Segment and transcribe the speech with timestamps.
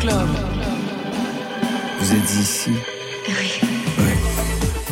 [0.00, 0.28] Club.
[2.00, 2.70] Vous êtes ici
[3.28, 3.60] Oui.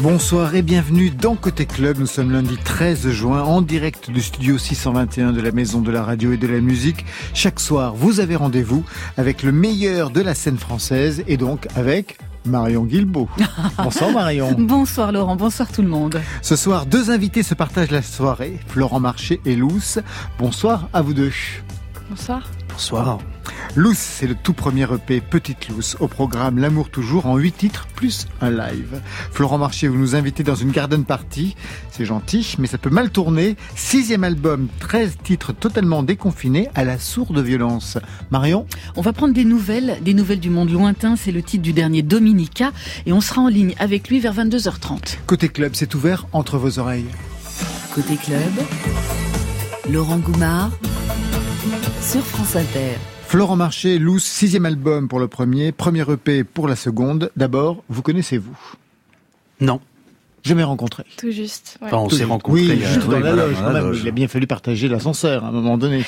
[0.01, 1.99] Bonsoir et bienvenue dans Côté Club.
[1.99, 6.03] Nous sommes lundi 13 juin en direct du studio 621 de la Maison de la
[6.03, 7.07] Radio et de la Musique.
[7.33, 8.85] Chaque soir, vous avez rendez-vous
[9.17, 13.31] avec le meilleur de la scène française et donc avec Marion Guilbeault.
[13.79, 14.55] Bonsoir Marion.
[14.59, 16.21] Bonsoir Laurent, bonsoir tout le monde.
[16.43, 19.99] Ce soir, deux invités se partagent la soirée, Florent Marché et Luce.
[20.39, 21.33] Bonsoir à vous deux.
[22.11, 22.43] Bonsoir.
[22.69, 23.19] Bonsoir.
[23.77, 27.87] Luce, c'est le tout premier EP Petite Luce au programme L'amour toujours en huit titres
[27.95, 29.03] plus un live.
[29.31, 31.55] Florent Marché, vous nous invitez dans une garden party.
[31.91, 33.55] C'est gentil, mais ça peut mal tourner.
[33.75, 37.99] Sixième album, 13 titres totalement déconfinés à la sourde violence.
[38.31, 38.67] Marion
[38.97, 41.15] On va prendre des nouvelles, des nouvelles du monde lointain.
[41.15, 42.73] C'est le titre du dernier Dominica
[43.05, 45.19] et on sera en ligne avec lui vers 22h30.
[45.27, 47.11] Côté club, c'est ouvert entre vos oreilles.
[47.95, 48.53] Côté club,
[49.91, 50.71] Laurent Goumard
[52.01, 52.97] sur France Inter.
[53.27, 57.31] Florent Marché, Luce, sixième album pour le premier, premier EP pour la seconde.
[57.37, 58.57] D'abord, vous connaissez-vous?
[59.61, 59.81] Non.
[60.45, 61.03] Jamais rencontré.
[61.19, 61.77] Tout juste.
[61.81, 61.89] ouais.
[61.89, 62.61] Enfin, on Tout- s'est rencontrés.
[62.61, 63.95] Oui, euh, juste dans oui, la voilà, loge, dans quand la même.
[64.01, 66.05] Il a bien fallu partager l'ascenseur à un moment donné.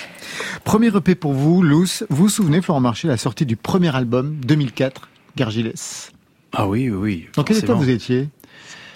[0.63, 2.05] Premier EP pour vous, Luce.
[2.09, 6.13] Vous vous souvenez, Florent Marché, la sortie du premier album, 2004, Gargilès?
[6.53, 7.27] Ah oui, oui, oui.
[7.35, 8.29] Dans quel état vous étiez?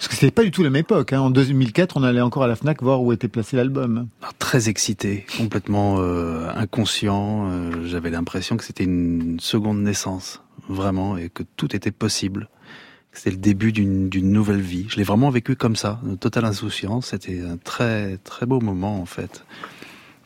[0.03, 1.13] Parce que c'était pas du tout la même époque.
[1.13, 1.21] Hein.
[1.21, 4.07] En 2004, on allait encore à la Fnac voir où était placé l'album.
[4.21, 7.47] Ah, Très excité, complètement euh, inconscient.
[7.49, 12.49] euh, J'avais l'impression que c'était une seconde naissance, vraiment, et que tout était possible.
[13.13, 14.87] C'était le début d'une nouvelle vie.
[14.89, 17.07] Je l'ai vraiment vécu comme ça, de totale insouciance.
[17.11, 19.45] C'était un très très beau moment en fait.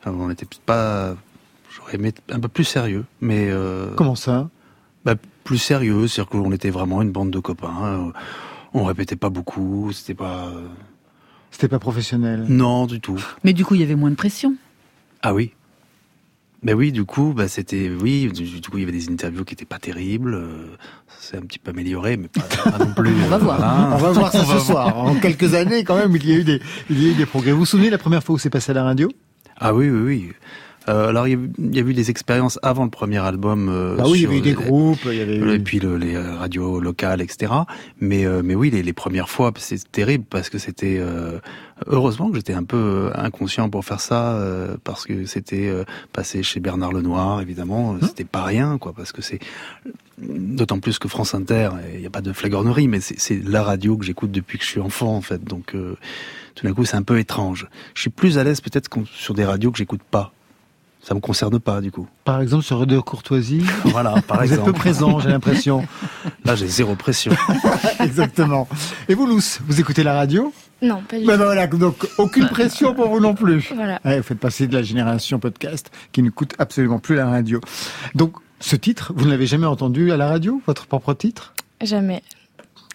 [0.03, 1.15] Alors, on n'était pas,
[1.75, 4.49] j'aurais aimé être un peu plus sérieux, mais euh, Comment ça?
[5.05, 8.11] bah, plus sérieux, c'est-à-dire qu'on était vraiment une bande de copains.
[8.79, 10.67] On répétait pas beaucoup, c'était pas euh,
[11.51, 12.45] C'était pas professionnel.
[12.47, 13.23] non du tout.
[13.43, 14.55] Mais du coup, il y avait moins de pression.
[15.21, 15.53] Ah oui.
[16.63, 19.43] Ben oui, du coup, bah c'était oui, du, du coup il y avait des interviews
[19.45, 20.33] qui étaient pas terribles.
[20.33, 20.65] euh,
[21.19, 23.13] c'est un petit peu amélioré, mais pas, pas non plus.
[23.25, 23.57] On va euh, voir.
[23.57, 23.89] voilà.
[23.93, 24.97] On va voir ça ce soir.
[24.97, 27.25] En quelques années, quand même, il y a eu des, il y a eu des
[27.27, 27.51] progrès.
[27.51, 29.09] Vous vous souvenez la première fois où c'est passé à la radio?
[29.59, 30.31] Ah oui, oui, oui.
[30.89, 33.67] Euh, alors il y, a, eu- des expériences avant le premier album.
[33.69, 35.51] euh, Bah oui, il y avait eu des les- groupes, il y avait eu...
[35.53, 37.51] Et puis le- les radios locales, etc.
[37.99, 41.39] Mais euh, mais oui, les, les premières fois, c'est terrible parce que c'était euh,
[41.87, 45.83] heureusement que j'étais un peu euh, inconscient pour faire ça euh, parce que c'était euh,
[46.13, 49.39] passé chez Bernard Lenoir, évidemment, euh, c'était pas rien, quoi, parce que c'est
[50.19, 53.97] d'autant plus que France Inter, il n'y a pas de flagornerie, mais c'est la radio
[53.97, 55.43] que j'écoute depuis que je suis enfant, en fait.
[55.43, 55.95] Donc euh,
[56.55, 57.67] tout d'un coup, c'est un peu étrange.
[57.93, 60.31] Je suis plus à l'aise peut-être sur des radios que j'écoute pas.
[61.01, 62.07] Ça me concerne pas, du coup.
[62.25, 64.71] Par exemple, sur Radio Courtoisie, Voilà, par vous êtes exemple.
[64.73, 65.85] peu présent, j'ai l'impression.
[66.45, 67.31] Là, j'ai zéro pression.
[67.99, 68.67] Exactement.
[69.07, 70.51] Et vous, Luce, vous écoutez la radio?
[70.81, 71.43] Non, pas du Ben tout.
[71.43, 73.71] voilà, donc aucune pression pour vous non plus.
[73.73, 73.99] Voilà.
[74.05, 77.61] Ouais, vous faites passer de la génération podcast qui ne coûte absolument plus la radio.
[78.13, 81.53] Donc, ce titre, vous ne l'avez jamais entendu à la radio, votre propre titre?
[81.81, 82.21] Jamais.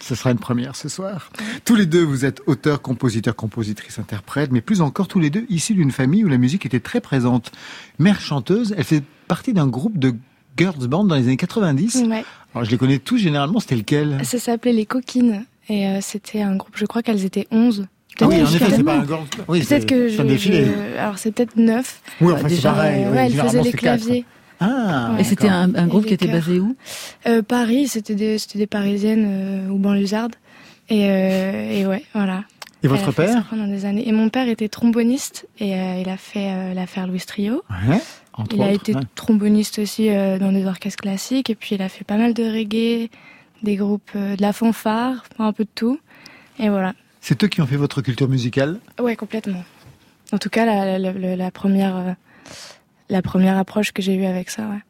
[0.02, 1.30] Ce sera une première ce soir.
[1.64, 5.46] Tous les deux, vous êtes auteurs, compositeurs, compositrices, interprètes, mais plus encore tous les deux
[5.48, 7.52] issus d'une famille où la musique était très présente.
[8.00, 10.14] Mère chanteuse, elle fait partie d'un groupe de
[10.56, 12.02] girls band dans les années 90.
[12.08, 12.24] Ouais.
[12.52, 14.20] Alors, je les connais tous généralement, c'était lequel?
[14.24, 15.44] Ça s'appelait Les Coquines.
[15.68, 17.86] Et euh, c'était un groupe, je crois qu'elles étaient 11.
[18.20, 21.30] Ah oui, en effet, c'est pas un girls Oui, Peut-être que je, je- Alors c'est
[21.32, 22.00] peut-être 9.
[22.20, 23.04] Oui, enfin, c'est pareil.
[23.06, 24.04] oui, ouais, elles généralement, faisaient les quatre.
[24.62, 26.76] Ah, Et c'était un, groupe qui était basé où
[27.26, 30.36] Euh, Paris, c'était des, c'était des Parisiennes euh, ou banlieusardes.
[30.88, 32.44] Et, euh, et ouais, voilà.
[32.82, 34.08] Et votre Elle père pendant des années.
[34.08, 37.62] Et mon père était tromboniste et euh, il a fait euh, l'affaire Louis Trio.
[37.88, 38.00] Ouais,
[38.34, 39.00] entre Il a autres, été ouais.
[39.14, 42.42] tromboniste aussi euh, dans des orchestres classiques et puis il a fait pas mal de
[42.42, 43.08] reggae,
[43.62, 46.00] des groupes euh, de la fanfare, un peu de tout.
[46.58, 46.92] Et voilà.
[47.20, 48.80] C'est eux qui ont fait votre culture musicale?
[49.00, 49.62] Ouais, complètement.
[50.32, 52.12] En tout cas, la, la, la- la première, euh,
[53.08, 54.80] la première approche que j'ai eue avec ça, ouais.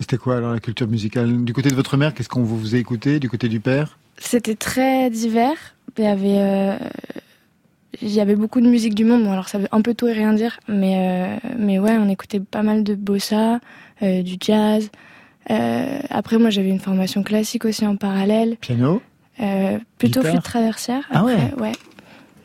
[0.00, 1.44] C'était quoi alors la culture musicale?
[1.44, 3.20] Du côté de votre mère, qu'est-ce qu'on vous faisait écouter?
[3.20, 3.98] Du côté du père?
[4.18, 5.74] C'était très divers.
[5.98, 6.76] Il y avait, euh,
[8.00, 9.24] il y avait beaucoup de musique du monde.
[9.24, 12.08] Bon, alors ça veut un peu tout et rien dire, mais euh, mais ouais, on
[12.08, 13.60] écoutait pas mal de bossa,
[14.02, 14.90] euh, du jazz.
[15.48, 19.02] Après, moi, j'avais une formation classique aussi en parallèle, Piano?
[19.98, 20.32] Plutôt Guitare?
[20.32, 21.08] flûte traversière.
[21.10, 21.52] Ah ouais?
[21.58, 21.72] Ouais.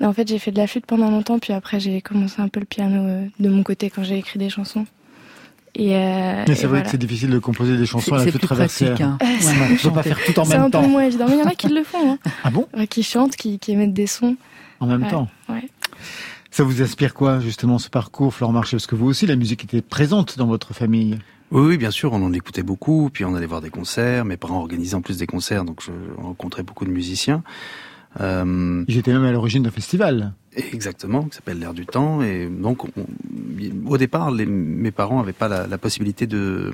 [0.01, 2.59] En fait, j'ai fait de la flûte pendant longtemps, puis après, j'ai commencé un peu
[2.59, 4.85] le piano de mon côté quand j'ai écrit des chansons.
[5.77, 6.81] Et, euh, Mais c'est vrai voilà.
[6.83, 8.95] que c'est difficile de composer des chansons C'est à la c'est plus traversière.
[8.95, 9.05] pratique.
[9.05, 9.17] hein.
[9.21, 10.87] Euh, Ouais, c'est- on ne peut pas faire tout en C'est même un peu temps.
[10.87, 11.25] moins évident.
[11.27, 12.17] Mais il y en a qui le font, hein.
[12.45, 14.37] Ah bon Ouais, qui chantent, qui, qui émettent des sons.
[14.79, 15.69] En même Ouais, temps ouais.
[16.51, 19.63] Ça vous inspire quoi, justement, ce parcours, Florent Marché Parce que vous aussi, la musique
[19.65, 21.17] était présente dans votre famille.
[21.51, 24.23] Oui, oui, bien sûr, on en écoutait beaucoup, puis on allait voir des concerts.
[24.23, 27.43] Mes parents organisaient en plus des concerts, donc je rencontrais beaucoup de musiciens.
[28.21, 30.31] Euh, J'étais même à l'origine d'un festival.
[30.73, 32.21] Exactement, qui s'appelle L'air du temps.
[32.21, 32.91] Et donc, on-
[33.87, 36.73] au départ, les- mes parents n'avaient pas la, possibilité de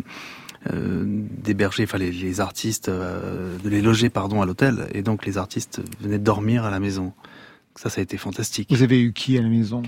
[0.72, 6.19] d'héberger, enfin les, artistes, de les loger pardon à l'hôtel, et donc les artistes venaient
[6.19, 7.13] dormir à la maison.
[7.75, 8.68] Ça, ça a été fantastique.
[8.69, 9.81] Vous avez eu qui à la maison?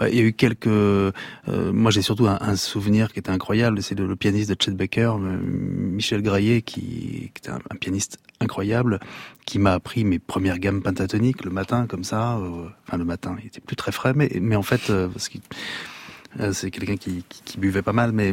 [0.00, 0.66] Bah, il y a eu quelques.
[0.66, 1.12] Euh,
[1.46, 3.82] moi, j'ai surtout un, souvenir qui était incroyable.
[3.82, 8.98] C'est le, pianiste de Chet Baker, euh, Michel Graillet, qui, qui était un, pianiste incroyable,
[9.44, 12.38] qui m'a appris mes premières gammes pentatoniques le matin, comme ça.
[12.38, 15.36] Euh, enfin, le matin, il était plus très frais, mais, en fait, parce que
[16.52, 17.22] c'est quelqu'un qui,
[17.58, 18.32] buvait pas mal, mais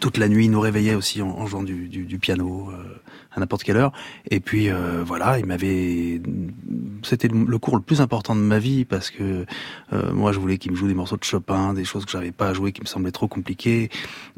[0.00, 2.96] toute la nuit, il nous réveillait aussi en, jouant du, piano euh,
[3.34, 3.92] à n'importe quelle heure.
[4.30, 6.20] Et puis euh, voilà, il m'avait.
[7.02, 9.44] C'était le cours le plus important de ma vie parce que
[9.92, 12.32] euh, moi, je voulais qu'il me joue des morceaux de Chopin, des choses que j'avais
[12.32, 13.90] pas à jouer, qui me semblaient trop compliquées.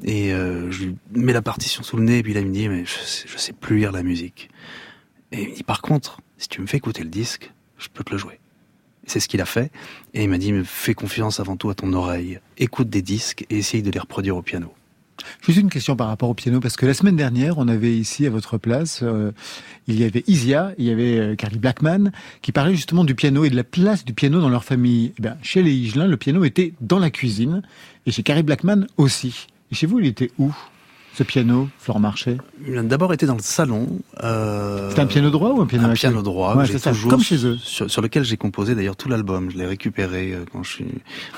[0.05, 2.69] Et je lui mets la partition sous le nez, et puis là, il me dit
[2.69, 4.51] mais je sais, sais plus lire la musique.
[5.33, 8.05] Et il me dit par contre, si tu me fais écouter le disque, je peux
[8.05, 8.41] te le jouer.
[9.07, 9.71] C'est ce qu'il a fait.
[10.15, 12.41] Et il m'a dit, fais confiance avant tout à ton oreille.
[12.59, 14.75] Écoute des disques et essaye de les reproduire au piano.
[15.43, 18.27] Juste une question par rapport au piano, parce que la semaine dernière, on avait ici
[18.27, 19.33] à votre place, euh,
[19.87, 22.11] il y avait Isia, il y avait euh, Carly Blackman,
[22.43, 25.13] qui parlait justement du piano et de la place du piano dans leur famille.
[25.23, 27.63] Eh chez les Higelin, le piano était dans la cuisine,
[28.07, 29.47] et chez Carly Blackman aussi.
[29.71, 30.55] Et chez vous, il était où?
[31.17, 32.37] Ce piano, Florent Marché
[32.69, 33.89] Il a d'abord été dans le salon.
[34.23, 34.91] Euh...
[34.91, 36.67] C'était un piano droit ou un piano Un piano droit, ouais,
[37.09, 37.57] comme chez eux.
[37.57, 39.51] Sur, lequel j'ai composé d'ailleurs tout l'album.
[39.51, 40.87] Je l'ai récupéré euh, quand je suis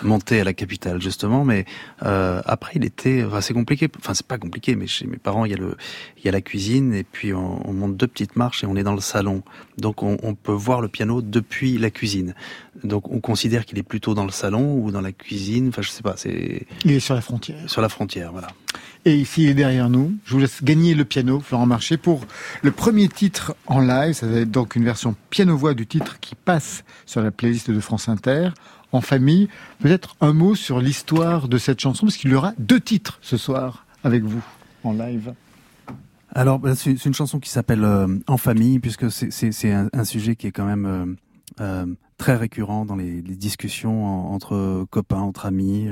[0.03, 1.45] monté à la capitale justement.
[1.45, 1.65] Mais
[2.03, 3.89] euh, après, il était, c'est compliqué.
[4.01, 5.77] Enfin, c'est pas compliqué, mais chez mes parents, il y a le,
[6.17, 8.75] il y a la cuisine et puis on, on monte deux petites marches et on
[8.75, 9.45] est dans le salon.
[9.79, 12.35] Donc on, on peut voir le piano depuis la cuisine.
[12.85, 15.69] Donc on considère qu'il est plutôt dans le salon ou dans la cuisine.
[15.69, 16.15] Enfin, je sais pas.
[16.17, 16.67] C'est.
[16.85, 17.59] Il est sur la frontière.
[17.67, 18.49] Sur la frontière, voilà.
[19.05, 20.15] Et ici, il est derrière nous.
[20.25, 22.27] Je vous laisse gagner le piano, Florent Marché, pour
[22.63, 24.15] le premier titre en live.
[24.15, 27.81] Ça va être donc une version piano-voix du titre qui passe sur la playlist de
[27.81, 28.51] France Inter,
[28.93, 29.49] en famille.
[29.79, 33.37] Peut-être un mot sur l'histoire de cette chanson, parce qu'il y aura deux titres ce
[33.37, 34.43] soir avec vous,
[34.83, 35.33] en live.
[36.39, 40.47] Alors, bah, c'est une chanson qui s'appelle euh, En famille, puisque c'est un, sujet qui
[40.47, 41.07] est quand même euh,
[41.61, 41.87] euh,
[42.17, 45.89] très récurrent dans les, discussions entre copains, entre amis,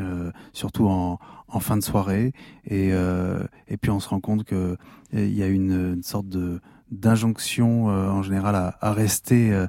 [0.52, 2.32] surtout en, en fin de soirée.
[2.66, 4.76] Et, euh, et puis on se rend compte que euh,
[5.12, 6.60] il y a une, une sorte de
[6.92, 9.66] d'injonction euh, en général à, à rester euh,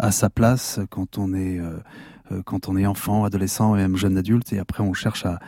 [0.00, 1.60] à sa place quand on est
[2.44, 4.52] quand on est enfant, adolescent et même jeune adulte.
[4.52, 5.40] Et après on cherche à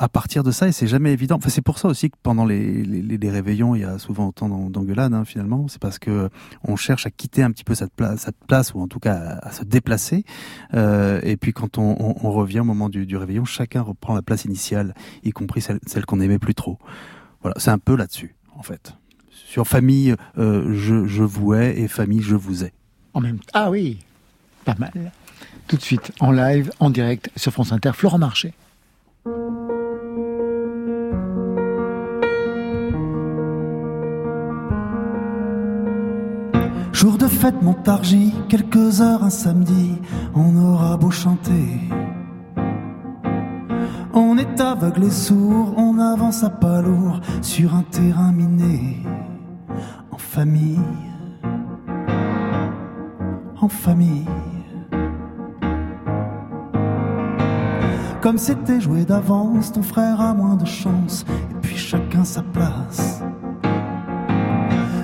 [0.00, 1.36] à partir de ça, et c'est jamais évident.
[1.36, 5.12] Enfin, c'est pour ça aussi que pendant les, réveillons, il y a souvent autant d'engueulades,
[5.12, 5.68] hein, finalement.
[5.68, 6.30] C'est parce que
[6.64, 9.38] on cherche à quitter un petit peu cette place, cette place ou en tout cas
[9.42, 10.24] à, se déplacer.
[10.72, 14.46] Euh, et puis quand on, revient au moment du, du, réveillon, chacun reprend la place
[14.46, 16.78] initiale, y compris celle, qu'on aimait plus trop.
[17.42, 18.94] Voilà, c'est un peu là-dessus, en fait.
[19.30, 22.72] Sur famille, euh, je, je vous hais et famille, je vous ai.
[23.12, 23.50] En même temps.
[23.52, 23.98] Ah oui,
[24.64, 25.12] pas mal.
[25.66, 28.54] Tout de suite, en live, en direct sur France Inter, Florent Marché.
[36.92, 39.92] Jour de fête Montargis, quelques heures un samedi,
[40.34, 41.80] on aura beau chanter.
[44.12, 48.98] On est aveugle et sourd, on avance à pas lourd sur un terrain miné.
[50.10, 50.80] En famille,
[53.60, 54.26] en famille.
[58.20, 63.22] Comme c'était joué d'avance, ton frère a moins de chance, et puis chacun sa place.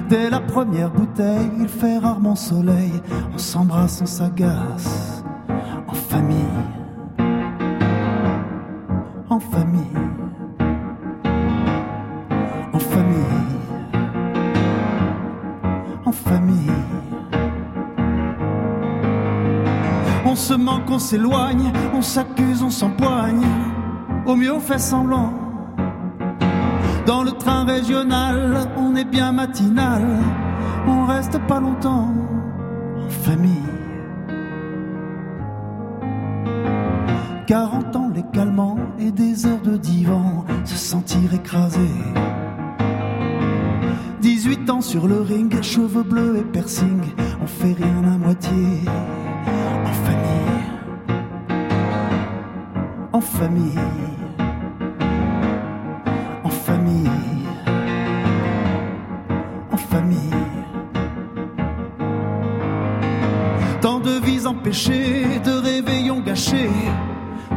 [0.09, 2.93] Dès la première bouteille, il fait rarement soleil.
[3.35, 5.25] On s'embrasse, on s'agace.
[5.89, 6.37] En famille.
[9.29, 9.83] En famille.
[12.73, 13.19] En famille.
[16.05, 16.71] En famille.
[20.25, 23.45] On se manque, on s'éloigne, on s'accuse, on s'empoigne.
[24.25, 25.46] Au mieux, on fait semblant
[27.07, 30.03] dans le train régional, on est bien matinal,
[30.87, 32.13] on reste pas longtemps
[32.99, 33.63] en famille.
[37.47, 41.89] 40 ans les calmants et des heures de divan, se sentir écrasé.
[44.21, 47.01] 18 ans sur le ring, cheveux bleus et piercing,
[47.41, 48.51] on fait rien à moitié.
[49.85, 50.65] En famille,
[53.13, 54.26] en famille.
[64.67, 66.71] De réveillons gâchés,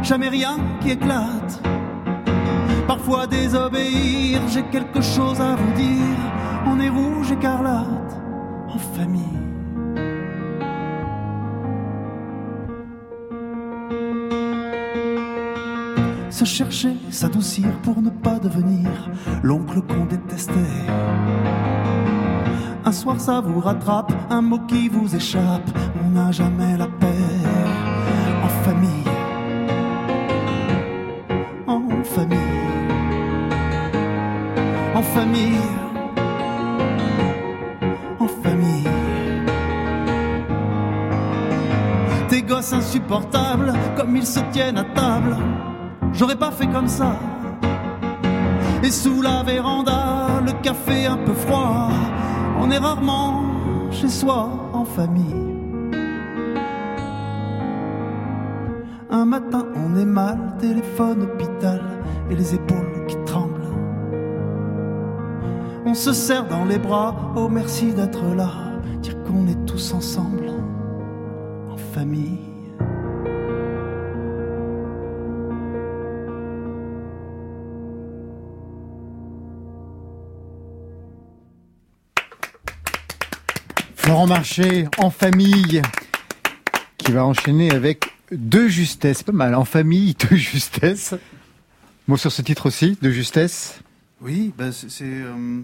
[0.04, 1.60] jamais rien qui éclate.
[2.88, 6.18] Parfois désobéir, j'ai quelque chose à vous dire.
[6.68, 8.13] On est rouge écarlate
[8.68, 9.24] en famille.
[16.30, 19.10] se chercher, s'adoucir pour ne pas devenir
[19.44, 20.54] l'oncle qu'on détestait.
[22.86, 25.70] Un soir ça vous rattrape, un mot qui vous échappe,
[26.10, 27.25] on n'a jamais la paix
[28.44, 29.06] en famille.
[31.68, 32.38] En famille.
[34.96, 35.66] En famille.
[38.20, 38.88] En famille.
[42.30, 45.38] Tes gosses insupportables, comme ils se tiennent à table
[46.13, 47.20] J'aurais pas fait comme ça.
[48.84, 51.89] Et sous la véranda, le café un peu froid,
[52.60, 53.44] on est rarement
[53.92, 55.49] chez soi en famille.
[60.60, 61.82] Téléphone, hôpital,
[62.30, 63.56] et les épaules qui tremblent.
[65.86, 68.51] On se serre dans les bras, oh merci d'être là,
[69.01, 70.51] dire qu'on est tous ensemble,
[71.72, 72.39] en famille.
[84.08, 85.84] Laurent Marché, en famille,
[86.98, 89.24] qui va enchaîner avec De Justesse.
[89.24, 91.16] Pas mal, en famille, De Justesse.
[92.08, 93.82] Mot sur ce titre aussi, De Justesse
[94.22, 95.04] Oui, c'est...
[95.04, 95.62] Euh,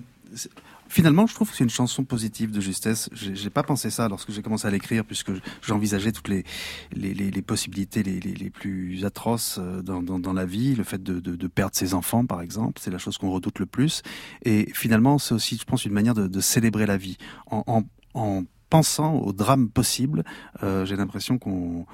[0.88, 3.10] finalement, je trouve que c'est une chanson positive de justesse.
[3.14, 5.32] J'ai pas pensé ça lorsque j'ai commencé à l'écrire, puisque
[5.62, 10.76] j'envisageais toutes les, possibilités les, plus atroces euh, dans, la vie.
[10.76, 14.04] Le fait de, perdre ses enfants, par exemple, c'est la chose qu'on redoute le plus.
[14.44, 17.18] Et finalement, c'est aussi, je pense, une manière de, célébrer la vie
[17.48, 20.24] en pensant au drame possible,
[20.64, 21.86] euh, j'ai l'impression qu'on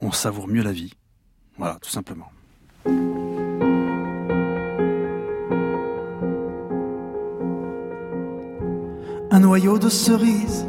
[0.00, 0.94] on savoure mieux la vie.
[1.56, 2.30] Voilà, tout simplement.
[9.30, 10.66] Un noyau de cerise,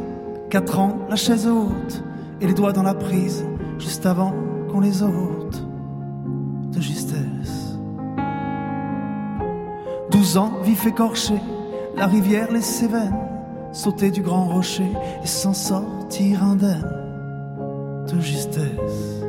[0.50, 2.04] quatre ans, la chaise haute,
[2.40, 3.44] et les doigts dans la prise,
[3.78, 4.34] juste avant
[4.70, 5.62] qu'on les ôte
[6.72, 7.78] de justesse.
[10.10, 11.34] Douze ans, vif écorché,
[11.96, 13.30] la rivière les Cévennes
[13.72, 14.90] sauter du grand rocher
[15.22, 19.19] et s'en sortir indemne de justesse.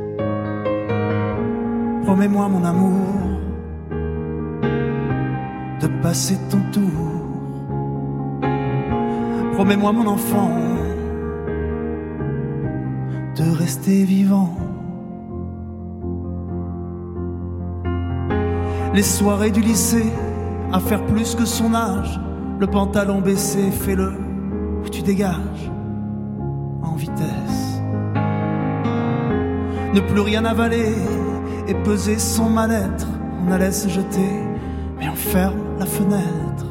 [2.12, 3.40] Promets-moi mon amour
[5.80, 7.08] de passer ton tour.
[9.54, 10.52] Promets-moi mon enfant
[13.38, 14.58] de rester vivant.
[18.94, 20.12] Les soirées du lycée
[20.74, 22.20] à faire plus que son âge,
[22.60, 24.12] le pantalon baissé, fais-le
[24.92, 25.72] tu dégages
[26.84, 27.82] en vitesse.
[29.94, 30.94] Ne plus rien avaler
[31.72, 33.08] et peser son mal-être.
[33.44, 34.34] On allait se jeter,
[35.00, 36.66] mais on ferme la fenêtre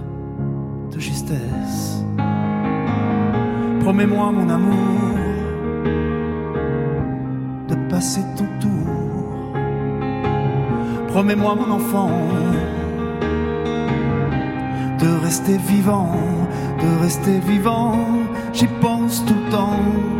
[0.92, 2.04] de justesse.
[3.80, 5.16] Promets-moi, mon amour,
[7.68, 9.54] de passer ton tour.
[11.08, 12.10] Promets-moi, mon enfant,
[14.98, 16.12] de rester vivant
[16.82, 17.96] de rester vivant,
[18.52, 20.19] j'y pense tout le temps.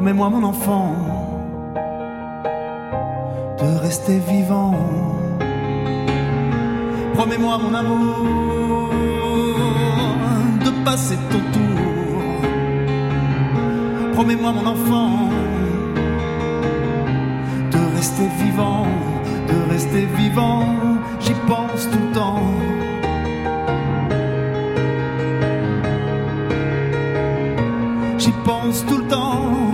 [0.00, 0.94] Promets-moi mon enfant
[3.58, 4.74] de rester vivant.
[7.12, 8.90] Promets-moi mon amour
[10.64, 12.22] de passer ton tour.
[14.14, 15.28] Promets-moi mon enfant
[17.70, 18.86] de rester vivant,
[19.48, 20.64] de rester vivant,
[21.20, 22.42] j'y pense tout le temps.
[28.16, 29.69] J'y pense tout le temps.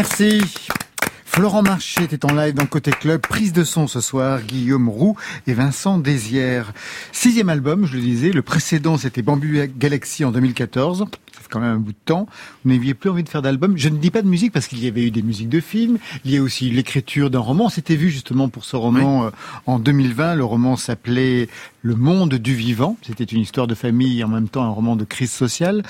[0.00, 0.40] Merci.
[1.26, 5.14] Florent Marché était en live dans Côté Club, prise de son ce soir, Guillaume Roux
[5.46, 6.72] et Vincent Désière.
[7.12, 11.00] Sixième album, je le disais, le précédent c'était Bamboo Galaxy en 2014.
[11.00, 12.26] Ça fait quand même un bout de temps.
[12.64, 13.76] Vous n'aviez plus envie de faire d'album.
[13.76, 15.98] Je ne dis pas de musique parce qu'il y avait eu des musiques de films.
[16.24, 17.68] Il y a aussi l'écriture d'un roman.
[17.68, 19.30] C'était vu justement pour ce roman euh,
[19.66, 20.34] en 2020.
[20.34, 21.50] Le roman s'appelait
[21.82, 22.96] Le monde du vivant.
[23.02, 25.82] C'était une histoire de famille et en même temps un roman de crise sociale.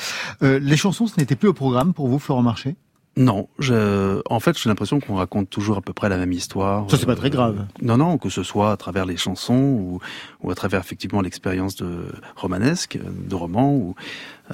[0.42, 2.74] Euh, les chansons, ce n'était plus au programme pour vous, Florent Marché
[3.16, 6.88] non, je, en fait, j'ai l'impression qu'on raconte toujours à peu près la même histoire.
[6.88, 7.58] Ça, c'est pas très grave.
[7.58, 10.00] Euh, non, non, que ce soit à travers les chansons ou,
[10.42, 13.96] ou à travers effectivement l'expérience de romanesque, de roman, ou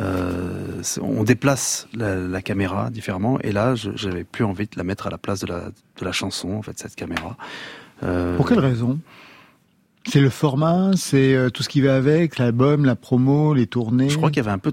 [0.01, 3.39] euh, on déplace la, la, caméra différemment.
[3.41, 6.13] Et là, j'avais plus envie de la mettre à la place de la, de la
[6.13, 7.37] chanson, en fait, cette caméra.
[8.03, 8.37] Euh...
[8.37, 8.99] Pour quelle raison?
[10.07, 14.09] C'est le format, c'est euh, tout ce qui va avec, l'album, la promo, les tournées?
[14.09, 14.73] Je crois qu'il y avait un peu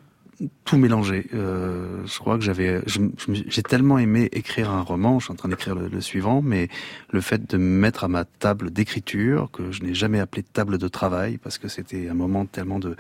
[0.66, 1.28] tout mélangé.
[1.34, 5.20] Euh, je crois que j'avais, j'ai tellement aimé écrire un roman.
[5.20, 6.70] Je suis en train d'écrire le, suivant, mais
[7.12, 10.78] le fait de me mettre à ma table d'écriture que je n'ai jamais appelé table
[10.78, 12.96] de travail parce que c'était un moment tellement de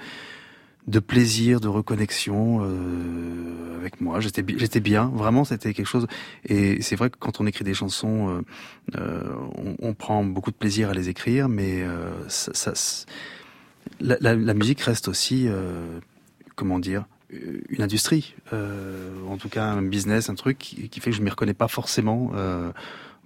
[0.85, 4.19] de plaisir, de reconnexion euh, avec moi.
[4.19, 6.07] J'étais j'étais bien, vraiment, c'était quelque chose.
[6.45, 8.41] Et c'est vrai que quand on écrit des chansons, euh,
[8.97, 12.73] euh on, on, prend beaucoup de plaisir à les écrire, mais euh, ça, ça
[13.99, 15.99] la, la, la, musique reste aussi, euh,
[16.55, 17.05] comment dire,
[17.69, 21.29] une industrie, euh, en tout cas un business, un truc qui, fait que je m'y
[21.29, 22.31] reconnais pas forcément.
[22.35, 22.71] Euh,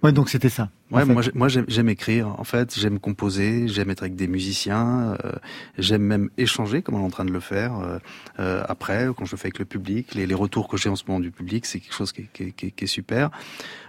[0.02, 0.70] ouais, donc c'était ça.
[0.90, 2.28] Ouais, moi, moi j'aime écrire.
[2.40, 5.32] En fait, j'aime composer, j'aime être avec des musiciens, euh,
[5.76, 7.78] j'aime même échanger, comme on est en train de le faire.
[7.78, 7.98] Euh,
[8.38, 10.96] euh, après, quand je le fais avec le public, les, les retours que j'ai en
[10.96, 13.30] ce moment du public, c'est quelque chose qui est, qui, qui, qui est, super.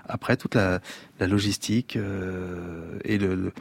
[0.07, 0.81] Après, toute la,
[1.19, 3.53] la logistique et le, le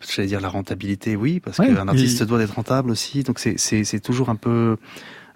[0.00, 3.22] j'allais dire la rentabilité, oui, parce qu'un artiste doit être rentable aussi.
[3.22, 4.76] Donc c'est toujours un peu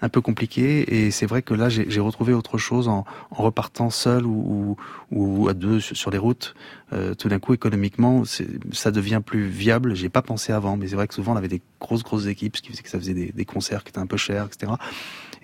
[0.03, 1.07] un peu compliqué.
[1.07, 4.77] Et c'est vrai que là, j'ai retrouvé autre chose en, en repartant seul ou,
[5.11, 6.55] ou, ou, à deux sur, les routes.
[6.93, 8.25] Euh, tout d'un coup, économiquement,
[8.73, 9.95] ça devient plus viable.
[9.95, 12.57] J'ai pas pensé avant, mais c'est vrai que souvent on avait des grosses grosses équipes,
[12.57, 14.73] ce qui faisait que ça faisait des, des concerts qui étaient un peu chers, etc.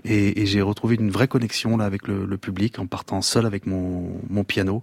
[0.05, 3.47] Et, et j'ai retrouvé une vraie connexion là avec le, le, public en partant seul
[3.47, 4.83] avec mon, mon piano.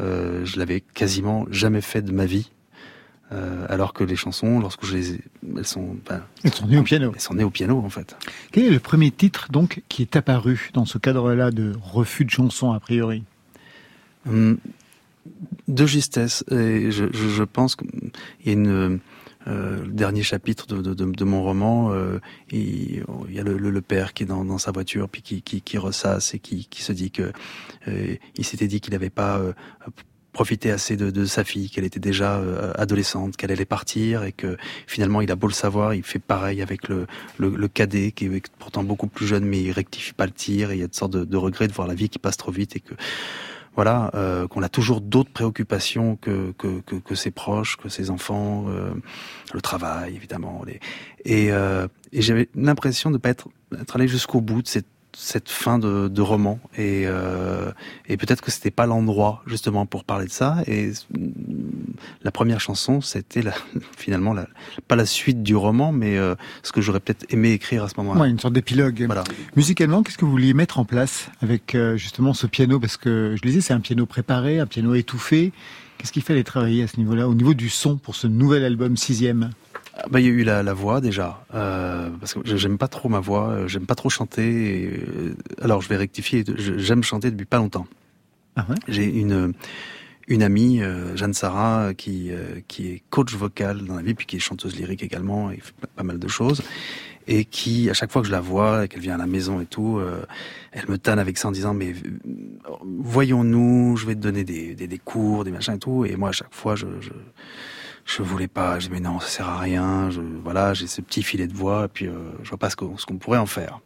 [0.00, 2.50] Euh, je l'avais quasiment jamais fait de ma vie.
[3.34, 5.20] Euh, alors que les chansons, lorsque je les,
[5.56, 7.10] elles sont, ben, elles sont nées au piano.
[7.14, 8.16] Elles sont nées au piano en fait.
[8.52, 12.30] Quel est le premier titre donc qui est apparu dans ce cadre-là de refus de
[12.30, 13.24] chansons a priori?
[14.26, 14.58] Hum,
[15.66, 16.44] De justesse.
[16.50, 17.88] Et je, je, je pense qu'il
[18.44, 19.00] y a une
[19.46, 22.18] euh, le dernier chapitre de, de, de mon roman, euh,
[22.50, 25.20] il, il, y a le, le, le, père qui est dans, dans, sa voiture, puis
[25.20, 27.30] qui, qui, qui ressasse et qui, qui se dit que
[27.88, 29.42] euh, il s'était dit qu'il n'avait pas
[30.34, 34.32] profiter assez de, de sa fille, qu'elle était déjà euh, adolescente, qu'elle allait partir et
[34.32, 37.06] que finalement il a beau le savoir, il fait pareil avec le,
[37.38, 40.70] le, le, cadet qui est pourtant beaucoup plus jeune mais il rectifie pas le tir
[40.70, 42.36] et il y a une sorte de, de regret de voir la vie qui passe
[42.36, 42.94] trop vite et que
[43.74, 48.10] voilà euh, qu'on a toujours d'autres préoccupations que, que, que, que, ses proches, que ses
[48.10, 48.92] enfants, euh,
[49.52, 50.62] le travail évidemment.
[50.66, 50.80] Les...
[51.24, 53.48] Et, euh, et j'avais l'impression de pas être,
[53.80, 54.86] être allé jusqu'au bout de cette
[55.16, 57.70] cette fin de, de roman et, euh,
[58.06, 60.92] et peut-être que c'était pas l'endroit justement pour parler de ça et
[62.22, 63.42] la première chanson c'était
[63.96, 64.46] finalement la,
[64.88, 67.94] pas la suite du roman mais euh, ce que j'aurais peut-être aimé écrire à ce
[67.98, 68.20] moment-là.
[68.20, 69.04] Ouais, une sorte d'épilogue.
[69.06, 69.24] Voilà.
[69.56, 72.80] Musicalement, qu'est-ce que vous vouliez mettre en place avec euh, justement ce piano?
[72.80, 75.52] Parce que je le disais c'est un piano préparé, un piano étouffé.
[75.98, 78.96] Qu'est-ce qu'il fallait travailler à ce niveau-là au niveau du son pour ce nouvel album
[78.96, 79.50] sixième?
[79.96, 82.88] Ah, bah, il y a eu la, la voix déjà, euh, parce que j'aime pas
[82.88, 84.82] trop ma voix, euh, j'aime pas trop chanter.
[84.82, 87.86] Et, euh, alors je vais rectifier, j'aime chanter depuis pas longtemps.
[88.56, 88.76] Ah ouais?
[88.88, 89.54] J'ai une
[90.26, 94.26] une amie, euh, Jeanne Sarah, qui euh, qui est coach vocal dans la vie, puis
[94.26, 96.62] qui est chanteuse lyrique également, et fait pas mal de choses,
[97.26, 99.66] et qui à chaque fois que je la vois, qu'elle vient à la maison et
[99.66, 100.00] tout,
[100.72, 101.94] elle me tanne avec ça en disant mais
[102.82, 106.30] voyons-nous, je vais te donner des, des, des cours, des machins et tout, et moi
[106.30, 107.10] à chaque fois je, je
[108.04, 108.78] je voulais pas.
[108.78, 110.10] Je dis mais non, ça sert à rien.
[110.10, 112.12] Je, voilà, j'ai ce petit filet de voix, et puis euh,
[112.42, 113.80] je vois pas ce qu'on, pourrait en faire.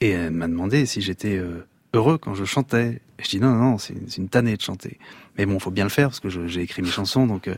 [0.00, 3.00] Et elle m'a demandé si j'étais euh, heureux quand je chantais.
[3.18, 4.98] Et je dis non, non, non c'est, une tannée de chanter.
[5.36, 7.48] Mais bon, faut bien le faire parce que j'ai écrit mes chansons, donc.
[7.48, 7.54] Euh,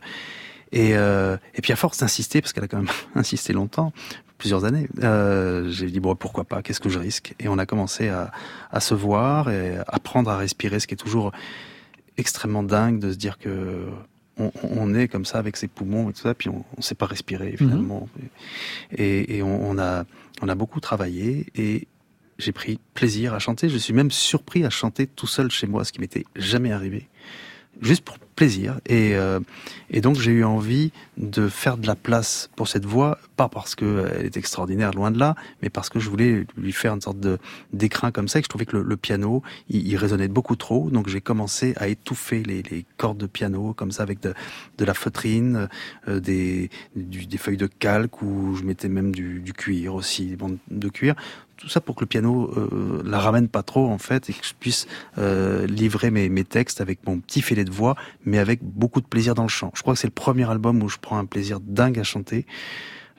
[0.73, 3.93] et, euh, et puis à force d'insister, parce qu'elle a quand même insisté longtemps,
[4.39, 7.35] plusieurs années, euh, j'ai dit bon pourquoi pas, qu'est-ce que je risque?
[7.39, 8.33] Et on a commencé à,
[8.73, 11.31] à se voir et apprendre à respirer, ce qui est toujours
[12.17, 13.87] extrêmement dingue de se dire que
[14.39, 16.95] on, on, est comme ça avec ses poumons et tout ça, puis on ne sait
[16.95, 17.57] pas respirer mhm.
[17.57, 18.09] finalement.
[18.17, 18.27] Mmh.
[18.97, 20.05] Et, et on, on, a,
[20.43, 21.87] on a beaucoup travaillé et
[22.39, 23.69] j'ai pris plaisir à chanter.
[23.69, 27.09] Je suis même surpris à chanter tout seul chez moi, ce qui m'était jamais arrivé
[27.81, 28.81] juste pour plaisir.
[28.87, 29.41] Et, euh,
[29.91, 33.75] et donc j'ai eu envie de faire de la place pour cette voix, pas parce
[33.75, 37.21] qu'elle est extraordinaire, loin de là, mais parce que je voulais lui faire une sorte
[37.21, 37.39] de
[37.73, 40.91] d'écrin comme ça, et que je trouvais que le, piano, il, résonnait beaucoup trop.
[40.91, 44.35] Donc j'ai commencé à étouffer les, cordes de piano comme ça avec de,
[44.79, 45.69] de la feutrine,
[46.09, 50.59] euh, des, des feuilles de calque, où je mettais même du cuir aussi, des bandes
[50.71, 51.15] de cuir
[51.57, 54.45] tout ça pour que le piano euh, la ramène pas trop en fait et que
[54.45, 54.87] je puisse
[55.19, 59.07] euh, livrer mes, mes textes avec mon petit filet de voix, mais avec beaucoup de
[59.07, 59.73] plaisir dans le chant.
[59.75, 62.47] Je crois que c'est le premier album où je prends un plaisir dingue à chanter.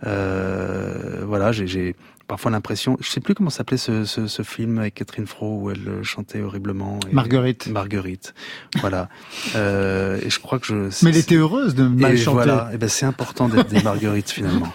[0.05, 1.95] Euh, voilà, j'ai
[2.27, 5.71] parfois l'impression, je sais plus comment s'appelait ce, ce, ce, film avec Catherine Fro où
[5.71, 6.99] elle chantait horriblement.
[7.09, 7.67] Et, Marguerite.
[7.67, 8.33] Marguerite.
[8.81, 9.09] voilà.
[9.55, 11.05] Euh, et je crois que je.
[11.05, 12.33] Mais elle était heureuse de mal et chanter.
[12.33, 12.71] Voilà.
[12.73, 14.73] Et ben c'est important d'être des Marguerites finalement.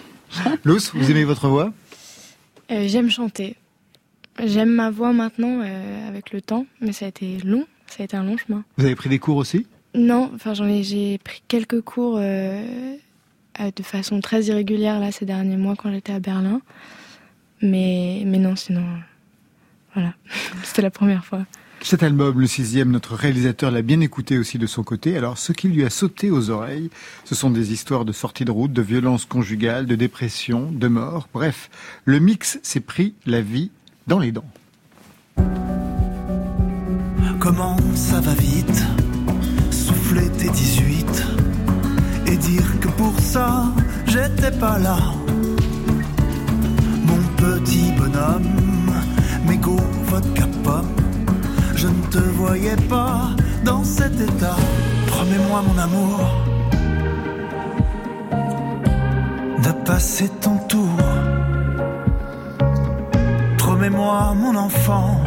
[0.63, 1.71] Luce, vous aimez votre voix?
[2.71, 3.55] Euh, J'aime chanter.
[4.43, 7.65] J'aime ma voix maintenant euh, avec le temps, mais ça a été long.
[7.87, 8.63] Ça a été un long chemin.
[8.77, 9.67] Vous avez pris des cours aussi?
[9.93, 12.95] Non, enfin j'en ai, j'ai pris quelques cours euh,
[13.59, 16.61] de façon très irrégulière là ces derniers mois quand j'étais à Berlin.
[17.61, 18.85] Mais, mais non, sinon,
[19.93, 20.13] voilà,
[20.63, 21.45] c'était la première fois.
[21.83, 25.17] Cet album, le sixième, notre réalisateur l'a bien écouté aussi de son côté.
[25.17, 26.91] Alors, ce qui lui a sauté aux oreilles,
[27.25, 31.27] ce sont des histoires de sortie de route, de violence conjugale, de dépression, de mort.
[31.33, 31.71] Bref,
[32.05, 33.71] le mix s'est pris la vie
[34.05, 34.45] dans les dents.
[37.39, 38.85] Comment ça va vite,
[39.71, 41.23] souffler tes 18
[42.27, 43.73] et dire que pour ça,
[44.05, 44.99] j'étais pas là.
[47.05, 48.93] Mon petit bonhomme,
[49.47, 51.10] mégot, vodka pomme
[51.81, 53.31] je ne te voyais pas
[53.65, 54.57] dans cet état.
[55.07, 56.19] Promets-moi, mon amour,
[59.65, 60.97] de passer ton tour.
[63.57, 65.23] Promets-moi, mon enfant,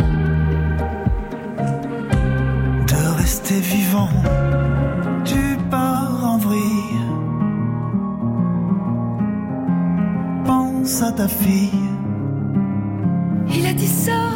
[2.93, 4.15] de rester vivant.
[5.25, 7.01] Tu pars en vrille.
[10.45, 11.89] Pense à ta fille.
[13.57, 14.34] Il a dit ça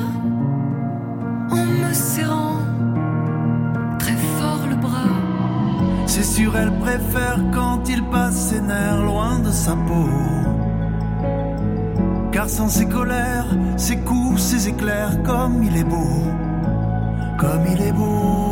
[1.50, 2.61] en me serrant
[3.98, 5.14] très fort le bras.
[6.06, 10.08] C'est sûr, elle préfère quand il passe ses nerfs loin de sa peau.
[12.32, 16.22] Car sans ses colères, ses coups, ses éclairs, comme il est beau,
[17.38, 18.48] comme il est beau.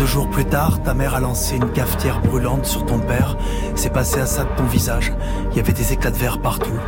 [0.00, 3.36] Deux jours plus tard, ta mère a lancé une cafetière brûlante sur ton père.
[3.74, 5.12] C'est passé à ça de ton visage.
[5.50, 6.80] Il y avait des éclats de verre partout.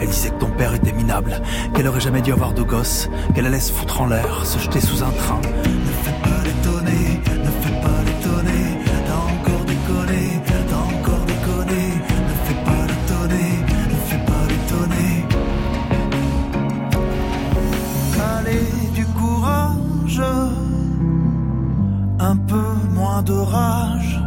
[0.00, 1.40] Elle disait que ton père était minable,
[1.74, 4.80] qu'elle aurait jamais dû avoir de gosse, qu'elle allait se foutre en l'air, se jeter
[4.80, 5.40] sous un train.
[5.40, 8.78] Ne fais pas l'étonner, ne fais pas l'étonner.
[9.06, 11.82] T'as encore déconné, t'as encore déconné.
[12.28, 13.50] Ne fais pas l'étonner,
[13.90, 15.26] ne fais pas l'étonner.
[18.38, 20.22] Allez, du courage,
[22.18, 24.20] un peu moins de rage.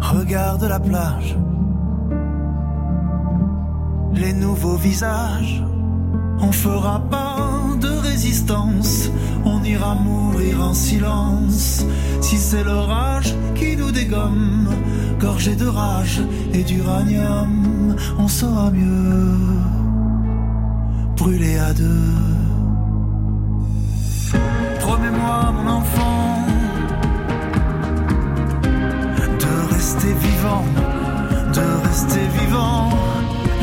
[0.00, 1.36] Regarde la plage
[4.16, 5.62] les nouveaux visages.
[6.40, 7.36] On fera pas
[7.80, 9.10] de résistance,
[9.44, 11.84] on ira mourir en silence.
[12.20, 14.68] Si c'est l'orage qui nous dégomme,
[15.18, 16.20] gorgé de rage
[16.52, 19.38] et d'uranium, on saura mieux
[21.16, 22.14] brûler à deux.
[24.80, 26.46] Promets-moi, mon enfant,
[29.44, 30.64] de rester vivant,
[31.54, 32.90] de rester vivant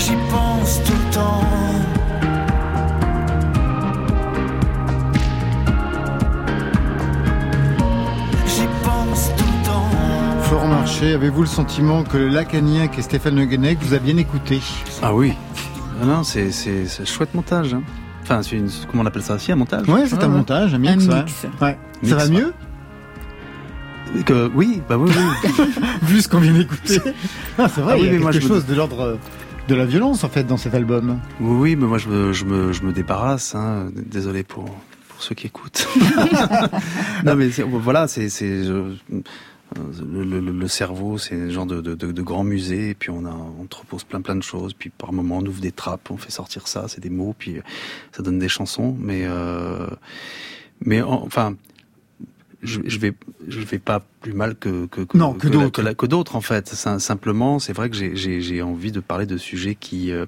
[0.03, 1.43] j'y pense tout le temps.
[8.47, 10.41] J'y pense tout le temps.
[10.43, 13.99] Florent Marché, avez-vous le sentiment que le lacanien qui est Stéphane Le Guenec vous a
[13.99, 14.59] bien écouté?
[15.01, 15.33] Ah oui.
[16.01, 17.73] Ah non, c'est c'est c'est chouette montage.
[17.73, 17.83] Hein.
[18.23, 19.87] Enfin, c'est une comment on appelle ça aussi un montage?
[19.87, 21.05] Ouais, c'est ah, un montage, un mix.
[21.05, 21.23] Un ouais.
[21.23, 21.45] mix.
[21.61, 21.77] Ouais.
[22.01, 22.53] Mix, Ça va mieux?
[24.25, 25.63] Que, oui, bah oui, oui.
[26.01, 26.99] Vu ce qu'on vient d'écouter.
[27.57, 28.73] Ah, c'est vrai, Ah oui, il y a mais quelque moi, je me- chose de
[28.75, 29.17] l'ordre
[29.67, 31.19] de la violence en fait dans cet album.
[31.39, 33.55] Oui, oui, mais moi je me, je me, je me débarrasse.
[33.55, 33.89] Hein.
[33.95, 34.65] Désolé pour,
[35.09, 35.87] pour ceux qui écoutent.
[37.25, 38.97] non, mais voilà, c'est, le,
[40.23, 42.89] le- le cerveau, c'est un genre de, de, de, de grand musée.
[42.89, 44.73] Et puis on a, on te repose plein plein de choses.
[44.73, 47.33] Puis par moment on ouvre des trappes, on fait sortir ça, c'est des mots.
[47.37, 47.57] Puis
[48.11, 48.95] ça donne des chansons.
[48.99, 49.87] Mais, euh,
[50.83, 51.55] mais en- enfin.
[52.63, 53.13] Je, je vais,
[53.47, 55.47] je vais pas plus mal que que, que, Non, que
[55.93, 56.67] que, d'autres en fait.
[56.69, 60.25] Sim- Simplement, c'est vrai que j'ai- j'ai j'ai envie de parler de sujets qui euh,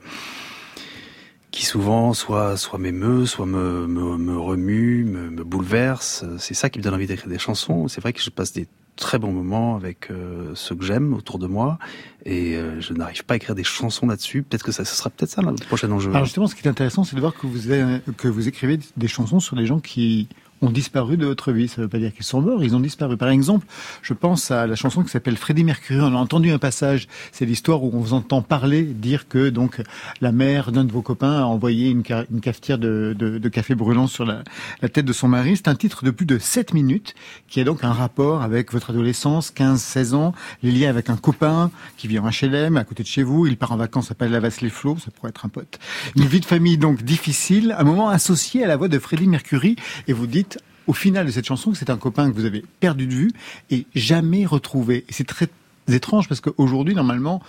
[1.51, 6.25] qui souvent soit soit m'émeut, soit me, me, me remue, me, me bouleverse.
[6.39, 7.87] C'est ça qui me donne envie d'écrire des chansons.
[7.87, 11.39] C'est vrai que je passe des très bons moments avec euh, ceux que j'aime autour
[11.39, 11.79] de moi
[12.25, 14.43] et euh, je n'arrive pas à écrire des chansons là-dessus.
[14.43, 16.09] Peut-être que ça, ce sera peut-être ça le prochain enjeu.
[16.11, 18.79] Alors justement, ce qui est intéressant, c'est de voir que vous, avez- que vous écrivez
[18.97, 20.27] des chansons sur des gens qui
[20.63, 21.67] ont disparu de votre vie.
[21.67, 23.17] Ça ne veut pas dire qu'ils sont morts, ils ont disparu.
[23.17, 23.67] Par exemple,
[24.01, 25.99] je pense à la chanson qui s'appelle Freddie Mercury.
[26.01, 27.07] On a entendu un passage.
[27.31, 29.81] C'est l'histoire où on vous entend parler, dire que donc
[30.21, 34.43] la mère d'un de vos copains a envoyé une, cafetière de, café brûlant sur la,
[34.81, 35.57] la tête de son mari.
[35.57, 37.13] C'est un titre de plus de 7 minutes
[37.47, 41.71] qui a donc un rapport avec votre adolescence, 15-16 ans, les liens avec un copain
[41.97, 43.47] qui vit en HLM à côté de chez vous.
[43.47, 45.79] Il part en vacances à Palavas-les-Flots, ça pourrait être un pote.
[46.15, 49.75] Une vie de famille donc difficile, un moment associé à la voix de Freddie Mercury.
[50.07, 50.52] Et vous dites
[50.87, 53.31] au final de cette chanson que c'est un copain que vous avez perdu de vue
[53.69, 55.05] et jamais retrouvé.
[55.09, 55.47] Et c'est très
[55.87, 57.41] étrange parce qu'aujourd'hui, normalement,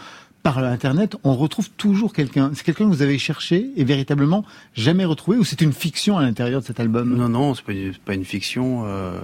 [0.42, 2.50] par Internet, on retrouve toujours quelqu'un.
[2.54, 4.44] C'est quelqu'un que vous avez cherché et véritablement
[4.74, 7.16] jamais retrouvé ou c'est une fiction à l'intérieur de cet album?
[7.16, 7.72] Non, non, c'est pas,
[8.04, 8.84] pas une fiction.
[8.86, 9.20] Euh,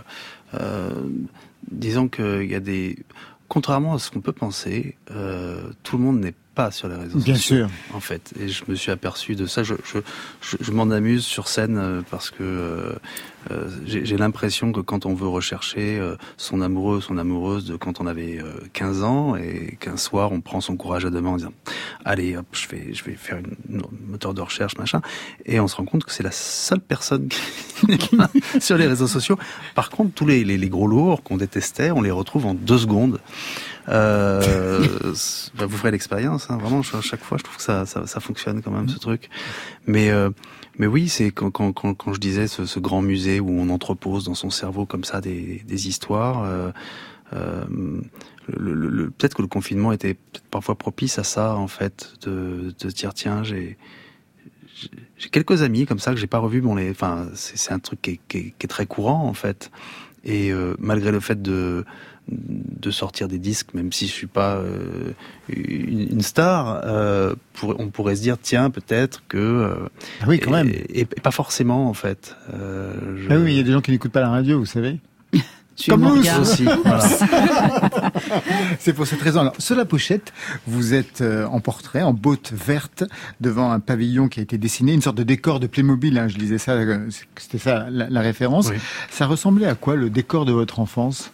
[0.55, 0.91] euh,
[1.71, 2.99] disons qu'il y a des...
[3.51, 7.19] Contrairement à ce qu'on peut penser, euh, tout le monde n'est pas sur les réseaux
[7.19, 7.57] Bien sociaux.
[7.67, 7.69] sûr.
[7.95, 9.65] En fait, et je me suis aperçu de ça.
[9.65, 9.99] Je, je,
[10.41, 12.93] je, je m'en amuse sur scène euh, parce que euh,
[13.51, 18.01] euh, j'ai l'impression que quand on veut rechercher euh, son amoureux, son amoureuse de quand
[18.01, 21.31] on avait euh, 15 ans et qu'un soir on prend son courage à deux mains
[21.31, 21.53] en disant
[22.05, 25.01] allez hop je vais je vais faire une, une moteur de recherche machin
[25.45, 27.41] et on se rend compte que c'est la seule personne qui
[28.61, 29.39] sur les réseaux sociaux.
[29.75, 32.79] Par contre tous les, les, les gros lourds qu'on détestait on les retrouve en deux
[32.79, 33.21] secondes.
[33.89, 34.87] Euh,
[35.59, 36.81] bah, vous ferez l'expérience, hein, vraiment.
[36.81, 39.31] À chaque fois, je trouve que ça, ça, ça fonctionne quand même ce truc.
[39.87, 40.31] Mais euh,
[40.79, 43.69] mais oui, c'est quand, quand, quand, quand, je disais ce, ce, grand musée où on
[43.69, 46.43] entrepose dans son cerveau comme ça des, des histoires.
[46.45, 46.71] Euh,
[47.33, 47.65] euh,
[48.49, 50.17] le, le, le, peut-être que le confinement était
[50.51, 53.77] parfois propice à ça, en fait, de, de dire tiens, j'ai
[55.19, 58.03] j'ai quelques amis comme ça que j'ai pas revu, bon les, enfin c'est un truc
[58.03, 59.71] qui est, qui, est, qui est, très courant en fait.
[60.25, 61.85] Et euh, malgré le fait de
[62.29, 65.13] de sortir des disques, même si je suis pas euh,
[65.49, 69.89] une, une, star, euh, pour, on pourrait se dire tiens peut-être que
[70.21, 72.37] ah oui quand et, même et, et, pas forcément en fait.
[72.53, 73.27] Je...
[73.31, 75.01] Ah oui, il y a des gens qui n'écoutent pas la radio, vous savez.
[75.89, 76.65] Comme nous aussi.
[76.85, 77.05] Voilà.
[78.79, 79.41] C'est pour cette raison.
[79.41, 80.33] Alors, sur la pochette,
[80.67, 83.05] vous êtes euh, en portrait, en botte verte,
[83.41, 86.19] devant un pavillon qui a été dessiné, une sorte de décor de Playmobil.
[86.19, 88.69] Hein, je lisais ça, euh, c'était ça la, la référence.
[88.71, 88.77] Oui.
[89.11, 91.33] Ça ressemblait à quoi le décor de votre enfance?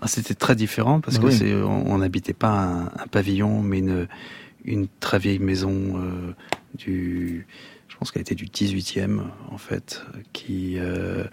[0.00, 1.36] Ah, C'était très différent parce oui.
[1.38, 4.06] que on n'habitait pas un, un, pavillon, mais une,
[4.64, 6.34] une très vieille maison euh,
[6.74, 7.46] du,
[7.88, 9.20] je pense qu'elle était du 18e
[9.50, 11.24] en fait, qui euh,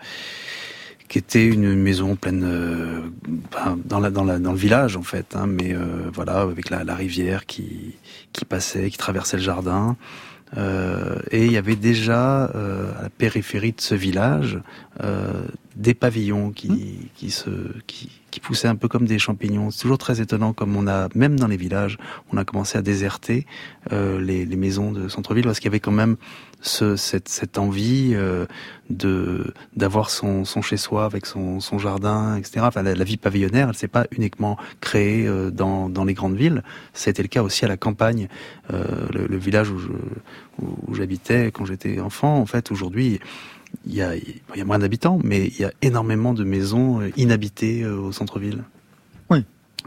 [1.07, 3.01] qui était une maison pleine euh,
[3.85, 7.95] dans, la, dans, le village en fait, hein, mais euh, voilà avec la, rivière qui
[8.33, 9.95] qui passait, qui traversait le jardin.
[10.57, 14.59] Euh, et il y avait déjà à la périphérie de ce village
[15.75, 17.07] des pavillons qui, mmh.
[17.15, 17.49] qui se
[17.87, 19.71] qui, qui poussaient un peu comme des champignons.
[19.71, 21.97] C'est toujours très étonnant comme on a même dans les villages,
[22.31, 23.45] on a commencé à déserter
[23.91, 26.17] les, les maisons de centre-ville parce qu'il y avait quand même
[26.65, 28.45] ce, cette, cette, envie euh,
[28.89, 32.61] de d'avoir son, son chez soi avec son, son jardin, etc.
[32.61, 36.35] Enfin, la, la vie pavillonnaire, elle s'est pas uniquement créée euh, dans, dans les grandes
[36.35, 36.63] villes.
[36.93, 38.27] C'était le cas aussi à la campagne,
[38.73, 38.83] euh,
[39.13, 39.89] le, le, village où, je,
[40.59, 42.37] où j'habitais quand j'étais enfant.
[42.37, 43.19] En fait, aujourd'hui.
[43.85, 47.01] Il y, a, il y a moins d'habitants, mais il y a énormément de maisons
[47.17, 48.63] inhabitées au centre-ville.
[49.29, 49.43] Oui,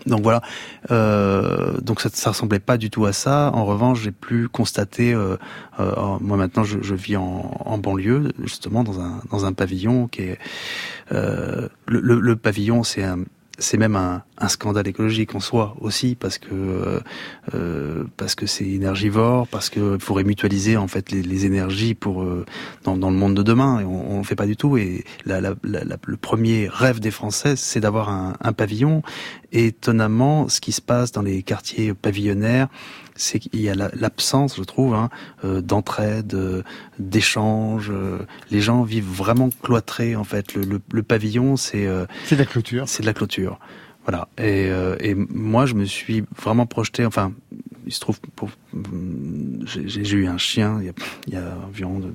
[0.07, 0.43] donc voilà,
[0.91, 3.51] euh, donc ça, ça ressemblait pas du tout à ça.
[3.53, 5.37] En revanche, j'ai pu constater, euh,
[5.81, 10.07] euh, moi maintenant je, je vis en, en, banlieue, justement dans un dans un pavillon
[10.09, 10.39] qui est
[11.13, 13.19] euh, le, le, le, pavillon, c'est un
[13.59, 17.01] c'est même un, un, scandale écologique en soi aussi parce que
[17.55, 22.47] euh, parce que c'est énergivore, parce que faudrait mutualiser en fait les, énergies pour euh,
[22.85, 24.77] dans, dans, le monde de demain et on, on fait pas du tout.
[24.77, 29.03] Et la, la, la, le premier rêve des Français, c'est d'avoir un, un, pavillon.
[29.51, 32.69] Étonnamment, ce qui se passe dans les quartiers pavillonnaires,
[33.19, 35.11] c'est qu'il y a l'absence, je trouve, hein,
[35.45, 36.63] euh, d'entraide, euh,
[36.99, 37.91] d'échange.
[37.91, 40.55] Euh, les gens vivent vraiment cloîtrés, en fait.
[40.55, 41.87] Le, le, le pavillon, c'est...
[42.25, 42.89] c'est de la clôture.
[42.89, 43.59] C'est de la clôture.
[44.09, 44.29] Voilà.
[44.39, 47.05] Et, euh, et, moi, je me suis vraiment projeté.
[47.05, 47.33] Enfin,
[47.87, 48.49] il se trouve, pour,
[49.65, 50.93] j'ai eu un chien il y a,
[51.27, 52.13] il y a environ de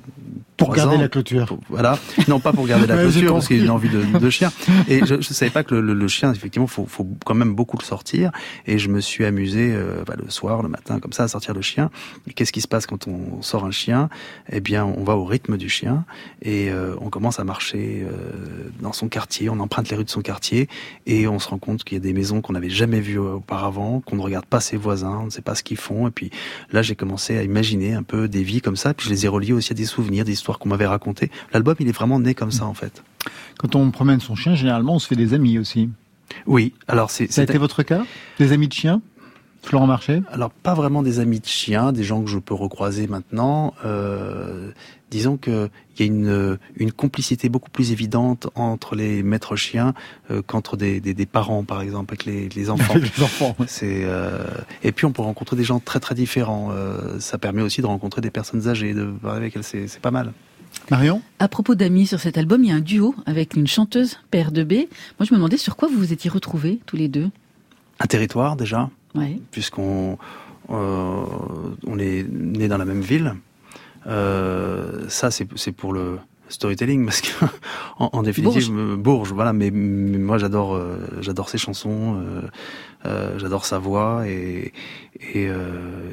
[0.56, 1.46] pour garder ans, la clôture.
[1.46, 1.98] Pour, voilà.
[2.28, 4.52] Non, pas pour garder la clôture parce qu'il a une envie de, de chien.
[4.88, 7.54] Et je, ne savais pas que le, le, le, chien, effectivement, faut, faut quand même
[7.54, 8.30] beaucoup le sortir.
[8.66, 11.54] Et je me suis amusé euh, bah, le soir, le matin, comme ça, à sortir
[11.54, 11.90] le chien.
[12.34, 14.08] Qu'est-ce qui se passe quand on sort un chien?
[14.50, 16.04] Eh bien, on va au rythme du chien
[16.42, 19.48] et euh, on commence à marcher euh, dans son quartier.
[19.50, 20.68] On emprunte les rues de son quartier
[21.06, 24.00] et on se rend compte qu'il y a des maisons qu'on n'avait jamais vues auparavant,
[24.00, 26.06] qu'on ne regarde pas ses voisins, on ne sait pas ce qu'ils font.
[26.06, 26.30] Et puis
[26.72, 28.94] là, j'ai commencé à imaginer un peu des vies comme ça.
[28.94, 31.30] Puis je les ai reliées aussi à des souvenirs, des histoires qu'on m'avait racontées.
[31.52, 33.02] L'album, il est vraiment né comme ça, en fait.
[33.58, 35.88] Quand on promène son chien, généralement, on se fait des amis aussi.
[36.46, 37.30] Oui, alors c'est.
[37.30, 38.04] Ça a été votre cas?
[38.38, 39.02] Des amis de chiens
[39.64, 43.06] Florent Marché Alors pas vraiment des amis de chiens, des gens que je peux recroiser
[43.06, 43.74] maintenant.
[43.84, 44.70] Euh,
[45.10, 49.94] disons que il y a une, une complicité beaucoup plus évidente entre les maîtres chiens
[50.30, 52.94] euh, qu'entre des, des, des, parents, par exemple, avec les, les enfants.
[52.94, 53.56] les enfants.
[53.66, 54.44] C'est euh...
[54.82, 56.70] et puis on peut rencontrer des gens très très différents.
[56.72, 60.10] Euh, ça permet aussi de rencontrer des personnes âgées, de parler avec elles, c'est pas
[60.10, 60.32] mal.
[60.90, 64.18] Marion À propos d'amis, sur cet album, il y a un duo avec une chanteuse,
[64.30, 64.72] Père de B.
[64.72, 67.30] Moi, je me demandais sur quoi vous vous étiez retrouvés tous les deux?
[68.00, 68.90] Un territoire déjà,
[69.50, 70.18] puisqu'on
[70.70, 71.24] euh,
[71.86, 73.34] on est né dans la même ville.
[74.06, 77.44] Euh, ça, c'est pour le storytelling, parce que
[77.98, 78.96] en, en définitive, Bourges.
[78.96, 79.52] Bourges, voilà.
[79.52, 82.22] Mais, mais moi, j'adore, euh, j'adore ses chansons,
[83.06, 84.72] euh, j'adore sa voix, et,
[85.34, 85.48] et,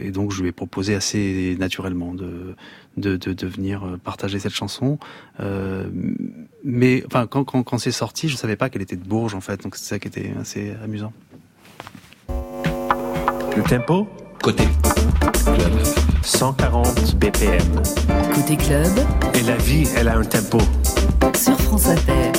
[0.02, 2.56] et, donc je lui ai proposé assez naturellement de
[2.98, 5.00] de, de, de venir partager cette chanson.
[6.64, 9.42] mais enfin, quand, quand, quand c'est sorti, je savais pas qu'elle était de Bourges, en
[9.42, 9.64] fait.
[9.64, 11.14] Donc c'est ça qui était assez amusant.
[13.56, 14.08] Le tempo?
[14.42, 14.64] Côté
[15.44, 15.84] club.
[16.24, 17.62] 140 BPM.
[18.34, 18.92] Côté club.
[19.34, 20.60] Et la vie, elle a un tempo.
[21.36, 22.32] Sur France Inter.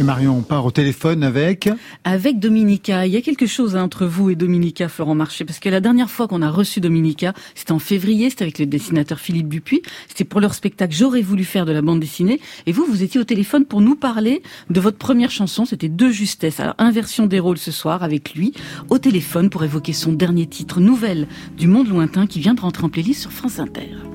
[0.00, 1.68] Et Marion, on part au téléphone avec
[2.04, 3.04] Avec Dominica.
[3.04, 6.10] Il y a quelque chose entre vous et Dominica, Florent Marché, parce que la dernière
[6.10, 9.82] fois qu'on a reçu Dominica, c'était en février, c'était avec le dessinateur Philippe Dupuis.
[10.08, 12.40] C'était pour leur spectacle J'aurais voulu faire de la bande dessinée.
[12.64, 15.66] Et vous, vous étiez au téléphone pour nous parler de votre première chanson.
[15.66, 16.60] C'était De Justesse.
[16.60, 18.54] Alors, inversion des rôles ce soir avec lui,
[18.88, 21.26] au téléphone pour évoquer son dernier titre, Nouvelle
[21.58, 24.09] du monde lointain, qui vient de rentrer en playlist sur France Inter.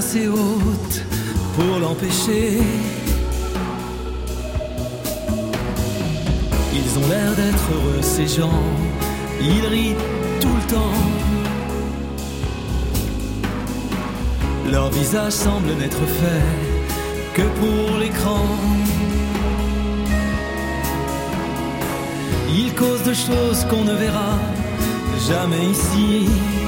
[0.00, 0.96] Assez haute
[1.56, 2.58] pour l'empêcher.
[6.78, 8.62] Ils ont l'air d'être heureux, ces gens.
[9.42, 9.96] Ils rient
[10.40, 11.00] tout le temps.
[14.72, 16.46] Leur visage semble n'être fait
[17.34, 18.46] que pour l'écran.
[22.48, 24.32] Ils causent de choses qu'on ne verra
[25.28, 26.59] jamais ici.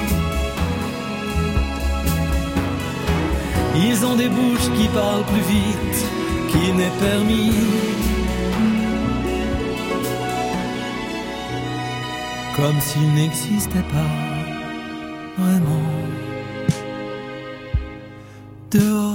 [3.74, 5.98] Ils ont des bouches qui parlent plus vite
[6.50, 7.52] qu'il n'est permis.
[12.56, 14.12] comme s'il n'existait pas
[15.38, 15.88] vraiment.
[18.70, 19.11] Dehors,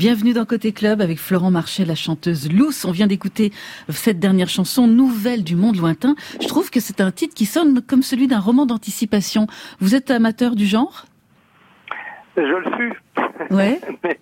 [0.00, 2.86] Bienvenue dans Côté Club avec Florent Marchais, la chanteuse Luce.
[2.86, 3.52] On vient d'écouter
[3.90, 6.14] cette dernière chanson, Nouvelle du monde lointain.
[6.40, 9.46] Je trouve que c'est un titre qui sonne comme celui d'un roman d'anticipation.
[9.78, 11.04] Vous êtes amateur du genre?
[12.34, 12.96] Je le suis.
[13.50, 13.80] Ouais.
[14.02, 14.18] mais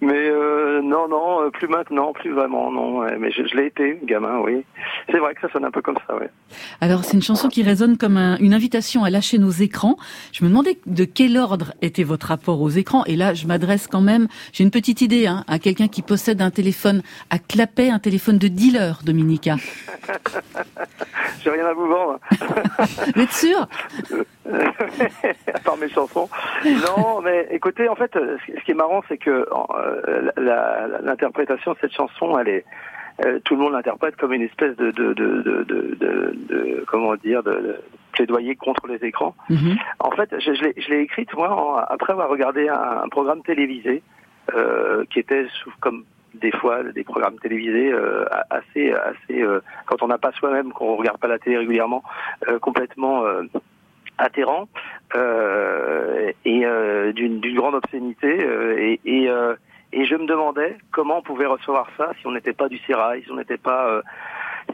[0.00, 3.00] mais euh, non, non, euh, plus maintenant, plus vraiment, non.
[3.18, 4.64] Mais je, je l'ai été, gamin, oui.
[5.10, 6.26] C'est vrai que ça sonne un peu comme ça, oui.
[6.80, 9.96] Alors c'est une chanson qui résonne comme un- une invitation à lâcher nos écrans.
[10.32, 13.04] Je me demandais de quel ordre était votre rapport aux écrans.
[13.06, 16.40] Et là, je m'adresse quand même, j'ai une petite idée, hein, à quelqu'un qui possède
[16.42, 19.56] un téléphone à clapet, un téléphone de dealer, Dominica.
[21.42, 22.18] J'ai rien à vous vendre,
[23.14, 23.66] Vous êtes sûr?
[25.54, 26.28] À part mes chansons.
[26.64, 28.10] Non, mais écoutez, en fait,
[28.46, 30.30] ce qui est marrant, c'est que euh,
[31.02, 32.64] l'interprétation de cette chanson, elle est,
[33.24, 34.92] euh, tout le monde l'interprète comme une espèce de,
[36.86, 37.76] comment dire, de,
[38.12, 39.34] plaidoyer contre les écrans.
[39.48, 39.76] Mhm.
[40.00, 44.02] En fait, je, je l'ai- écrite moi en- après avoir regardé un, un programme télévisé
[44.54, 50.02] euh, qui était sous- comme des fois des programmes télévisés euh, assez assez euh, quand
[50.02, 52.02] on n'a pas soi-même qu'on regarde pas la télé régulièrement
[52.60, 53.24] complètement
[54.18, 54.68] atterrant
[55.14, 59.54] euh, et euh, d'une grande obscénité euh, et et, euh,
[59.92, 63.22] et je me demandais comment on pouvait recevoir ça si on n'était pas du sérail,
[63.22, 64.02] si on n'était pas euh,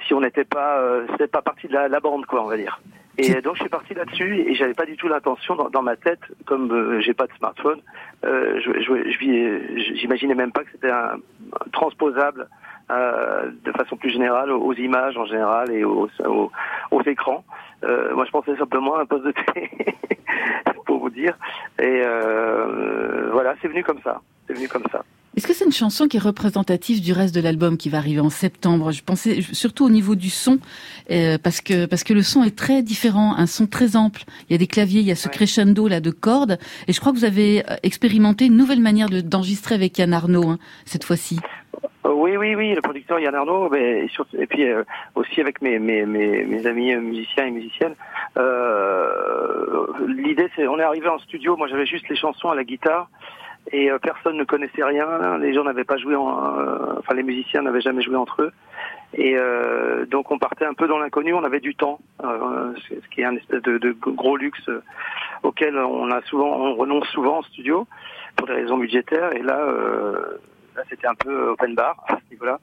[0.06, 2.56] si on n'était pas euh, c'était pas partie de la, la bande quoi on va
[2.56, 2.80] dire.
[3.16, 5.94] Et donc je suis parti là-dessus et j'avais pas du tout l'intention dans, dans ma
[5.94, 7.80] tête, comme euh, j'ai pas de smartphone,
[8.24, 11.18] euh, je, je, j'imaginais même pas que c'était un
[11.72, 12.48] transposable
[12.90, 16.50] euh, de façon plus générale aux, images en général et aux, aux,
[16.90, 17.44] aux écrans.
[17.84, 19.70] Euh, moi je pensais simplement à un poste de télé
[20.86, 21.36] pour vous dire.
[21.78, 24.20] Et euh, voilà, c'est venu comme ça.
[24.46, 25.04] C'est venu comme ça.
[25.36, 28.20] Est-ce que c'est une chanson qui est représentative du reste de l'album qui va arriver
[28.20, 28.92] en septembre?
[28.92, 30.60] Je pensais surtout au niveau du son,
[31.10, 34.22] euh, parce que parce que le son est très différent, un son très ample.
[34.48, 35.34] Il y a des claviers, il y a ce Ouais.
[35.34, 36.56] crescendo là de cordes,
[36.86, 40.50] et je crois que vous avez expérimenté une nouvelle manière de- d'enregistrer avec Yann Arnaud
[40.50, 41.40] hein, cette fois-ci.
[42.06, 44.06] Euh, Oui, oui, oui, le producteur Yann Arnaud, et,
[44.48, 44.84] puis euh,
[45.14, 47.94] aussi avec mes, mes, mes, amis musiciens et musiciennes.
[48.36, 52.64] Euh, L'idée, c'est, on est arrivé en studio, moi j'avais juste les chansons à la
[52.64, 53.08] guitare,
[53.72, 56.28] et personne ne connaissait rien, les gens n'avaient pas joué, en,
[56.98, 58.52] enfin les musiciens n'avaient jamais joué entre eux,
[59.14, 59.36] et
[60.10, 63.36] donc on partait un peu dans l'inconnu, on avait du temps, ce qui est un
[63.36, 64.68] espèce de, de gros luxe
[65.42, 67.86] auquel on a souvent, on renonce souvent en studio
[68.36, 69.66] pour des raisons budgétaires, et là.
[70.76, 72.58] Là, c'était un peu open bar à ce niveau-là.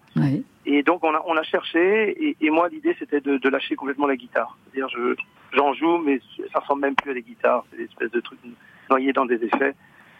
[0.66, 3.76] Et donc, on a, on a cherché, et, et moi, l'idée, c'était de, de lâcher
[3.76, 4.58] complètement la guitare.
[4.64, 5.16] C'est-à-dire, je,
[5.54, 6.20] j'en joue, mais
[6.52, 7.64] ça ressemble même plus à des guitares.
[7.70, 8.40] C'est des espèces de trucs
[8.90, 9.74] noyés dans des effets.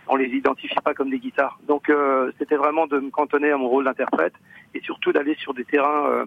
[0.08, 1.60] On les identifie pas comme des guitares.
[1.68, 4.34] Donc, euh, c'était vraiment de me cantonner à mon rôle d'interprète,
[4.74, 6.26] et surtout d'aller sur des terrains euh,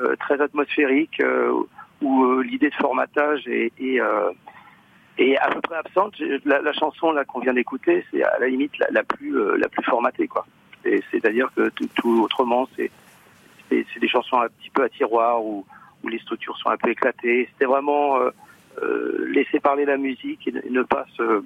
[0.00, 1.22] euh, très atmosphériques,
[2.02, 6.14] où l'idée de formatage est, est, à peu près absente.
[6.44, 9.56] La, la chanson là qu'on vient d'écouter, c'est à la limite la, la plus euh,
[9.56, 10.44] la plus formatée, quoi.
[11.10, 12.90] C'est-à-dire que tout, autrement, c'est
[13.70, 15.64] des chansons un petit peu à tiroir où,
[16.02, 17.48] où les structures sont un peu éclatées.
[17.52, 18.30] C'était vraiment euh,
[18.82, 21.42] euh, laisser parler la musique et ne, pas se,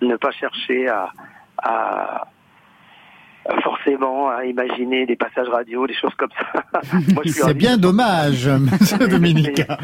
[0.00, 1.12] ne pas chercher à
[3.62, 6.80] forcément à imaginer des passages radio, des choses comme ça.
[7.26, 8.48] C'est bien dommage,
[8.80, 9.78] monsieur Dominica.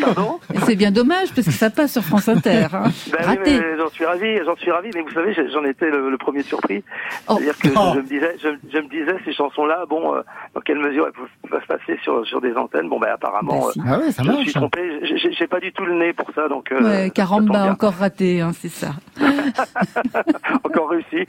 [0.00, 2.66] Pardon C'est bien dommage parce que ça passe sur France Inter.
[2.72, 2.84] Hein.
[3.12, 6.18] Ben oui, j'en suis ravi, j'en suis ravi, mais vous savez, j'en étais le, le
[6.18, 6.82] premier surpris.
[7.28, 7.34] Oh.
[7.38, 7.92] C'est-à-dire que Oh.
[7.94, 10.20] je, me disais, je, je me disais ces chansons-là, bon, euh,
[10.54, 12.88] dans quelle mesure elles peuvent se passer sur, sur des antennes?
[12.88, 13.80] Bon, ben apparemment, Bah, si.
[13.86, 14.44] Ah ouais, ça euh, je me marche.
[14.44, 15.00] suis trompé.
[15.02, 16.70] J'ai- pas du tout le nez pour ça, donc.
[16.70, 17.72] euh, Ouais, Caramba, bien.
[17.72, 18.90] encore raté, hein, c'est ça.
[20.64, 21.28] encore réussi.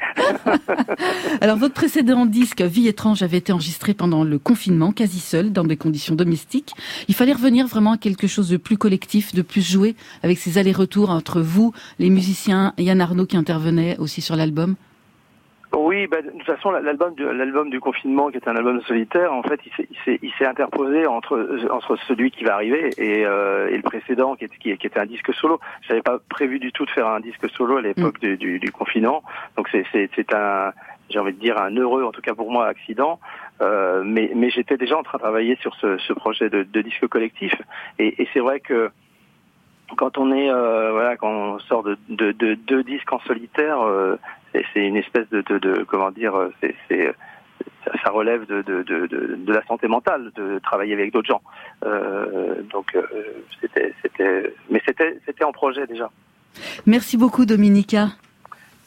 [1.42, 5.64] Alors, votre précédent disque, Vie étrange, avait été enregistré pendant le confinement, quasi seul, dans
[5.64, 6.74] des conditions domestiques.
[7.08, 10.58] Il fallait revenir vraiment à quelque chose de plus collectif, de plus joué, avec ces
[10.58, 14.76] allers-retours entre vous, les musiciens, Yann Arnaud qui intervenait aussi sur l'album.
[15.74, 19.32] Oui, ben, de toute façon, l'album du, l'album du confinement, qui est un album solitaire,
[19.34, 22.90] en fait, il s'est- il s'est, il s'est interposé entre, entre celui qui va arriver
[22.98, 25.60] et, euh, et le précédent, qui, est- qui, qui était un disque solo.
[25.88, 28.72] J'avais pas prévu du tout de faire un disque solo à l'époque du, du, du
[28.72, 29.24] confinement,
[29.56, 30.74] donc c'est, c'est, c'est un,
[31.10, 33.20] j'ai envie de dire un heureux, en tout cas pour moi, accident.
[33.62, 36.82] Euh, mais, mais j'étais déjà en train de travailler sur ce, ce projet de, de
[36.82, 37.54] disque collectif,
[38.00, 38.90] et, et c'est vrai que
[39.98, 43.82] quand on est euh, voilà quand on sort de de, de deux disques en solitaire
[43.82, 44.18] euh,
[44.54, 46.54] c'est une espèce de, de, de comment dire euh,
[46.90, 47.14] c'est
[48.04, 51.42] ça, relève de, de, de, de, de la santé mentale de travailler avec d'autres gens
[51.86, 52.98] euh, donc
[53.60, 56.10] c'était c'était mais c'était c'était en projet déjà
[56.86, 58.10] Merci beaucoup, Dominica.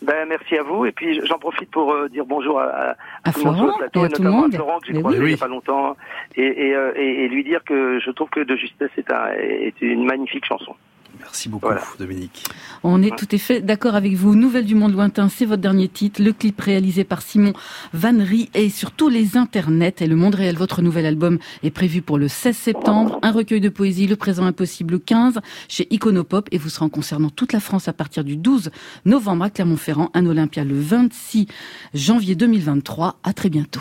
[0.02, 3.32] ben merci à vous et puis j'en profite pour euh, dire bonjour à, à, À
[3.32, 4.52] tout le monde sur le Florent plateau, et à tout le notamment monde.
[4.54, 5.24] à Florent que j'ai croisé oui.
[5.24, 5.96] il y a pas longtemps
[6.36, 9.80] et, et, et, et lui dire que je trouve que de justesse est, un, est
[9.80, 10.76] une magnifique chanson
[11.20, 11.82] Merci beaucoup, Voilà.
[11.98, 12.44] Dominique.
[12.82, 14.34] On est tout à fait d'accord avec vous.
[14.34, 16.22] Nouvelle du monde lointain, c'est votre dernier titre.
[16.22, 17.52] Le clip réalisé par Simon
[17.92, 19.94] Vannery est sur tous les internets.
[20.00, 23.18] Et le monde réel, votre nouvel album, est prévu pour le 16 septembre.
[23.22, 26.48] Un recueil de poésie, Le présent impossible, le 15, chez Iconopop.
[26.52, 28.70] Et vous serez en concert dans toute la France à partir du 12
[29.04, 31.46] novembre à Clermont-Ferrand, un Olympia le 26
[31.94, 33.18] janvier 2023.
[33.22, 33.80] À très bientôt.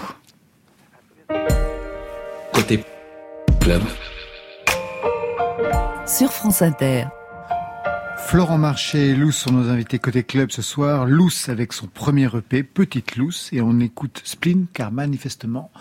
[2.53, 2.83] Côté
[3.59, 3.81] club.
[6.05, 7.05] Sur France Inter.
[8.27, 11.05] Florent Marché et Luce sont nos invités côté club ce soir.
[11.05, 15.71] Luce avec son premier EP, Petite Luce, et on écoute Spleen car manifestement,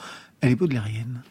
[0.41, 1.23] elle est baudelairienne.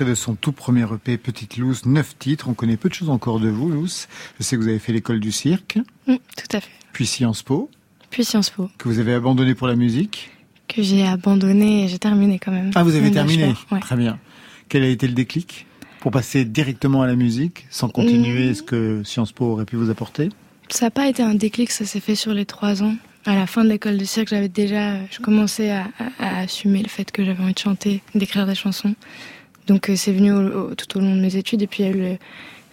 [0.00, 2.48] Extrait de son tout premier EP, Petite Luce, neuf titres.
[2.48, 4.08] On connaît peu de choses encore de vous, Luce.
[4.38, 6.70] Je sais que vous avez fait l'école du cirque, Mm, tout à fait.
[6.94, 7.70] puis Sciences Po,
[8.08, 10.30] Puis Sciences Po, que vous avez abandonné pour la musique.
[10.68, 12.70] que j'ai abandonné et j'ai terminé quand même.
[12.76, 13.80] Ah, vous avez terminé ouais.
[13.80, 14.18] Très bien.
[14.68, 15.66] Quel a été le déclic
[15.98, 18.54] pour passer directement à la musique, sans continuer Mm.
[18.54, 20.28] ce que Sciences Po aurait pu vous apporter?
[20.68, 22.94] Ça n'a pas été un déclic, ça s'est fait sur les trois ans.
[23.26, 26.82] À la fin de l'école de cirque, j'avais déjà, je commençais à, à- à assumer
[26.82, 28.94] le fait que j'avais envie de chanter, d'écrire des chansons.
[29.70, 31.86] Donc euh, c'est venu au- au- tout au long de mes études et puis il
[31.86, 32.16] y a eu le,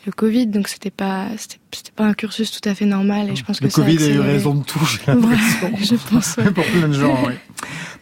[0.08, 3.44] le Covid, donc c'était pas, c'était pas un cursus tout à fait normal et je
[3.44, 5.72] pense Le que Covid a eu raison de tout, j'ai Ouais, l'impression.
[5.82, 6.38] je pense.
[6.38, 6.52] ouais.
[6.52, 7.34] Pour plein de gens, oui.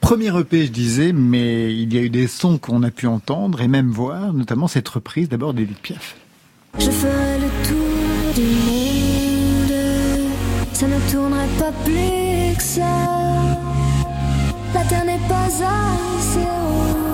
[0.02, 3.62] Premier EP, je disais, mais il y a eu des sons qu'on a pu entendre
[3.62, 6.16] et même voir, notamment cette reprise d'abord d'Edith Piaf.
[6.80, 9.74] Je ferai le tour du monde.
[10.74, 12.84] Ça ne tournerait pas plus que ça.
[14.74, 17.05] La terre n'est pas assez haute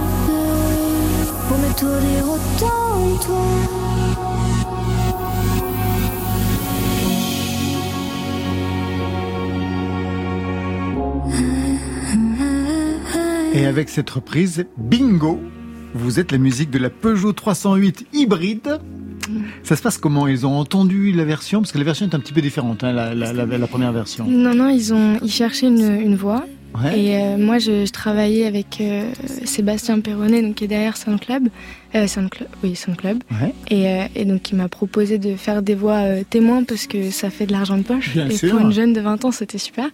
[1.66, 4.52] autant toi.
[13.54, 15.40] Et avec cette reprise, bingo
[15.94, 18.80] Vous êtes la musique de la Peugeot 308 hybride.
[19.64, 20.28] Ça se passe comment?
[20.28, 21.60] Ils ont entendu la version?
[21.62, 23.92] Parce que la version est un petit peu différente, hein, la, la- la- la première
[23.92, 24.26] version.
[24.28, 26.46] Non, non, ils ont ils cherchaient une, une voix.
[26.74, 27.00] Ouais.
[27.00, 29.12] Et euh, moi, je, je travaillais avec euh,
[29.46, 31.50] Sébastien Perronnet, donc qui est derrière Sound Club.
[31.96, 33.24] Euh, Sound Club, oui, Sound Club.
[33.32, 33.54] Ouais.
[33.70, 37.30] Et, euh, et donc, il m'a proposé de faire des voix témoins parce que ça
[37.30, 38.14] fait de l'argent de poche.
[38.14, 38.52] Bien et sûr.
[38.52, 39.90] pour une jeune de 20 ans, c'était super.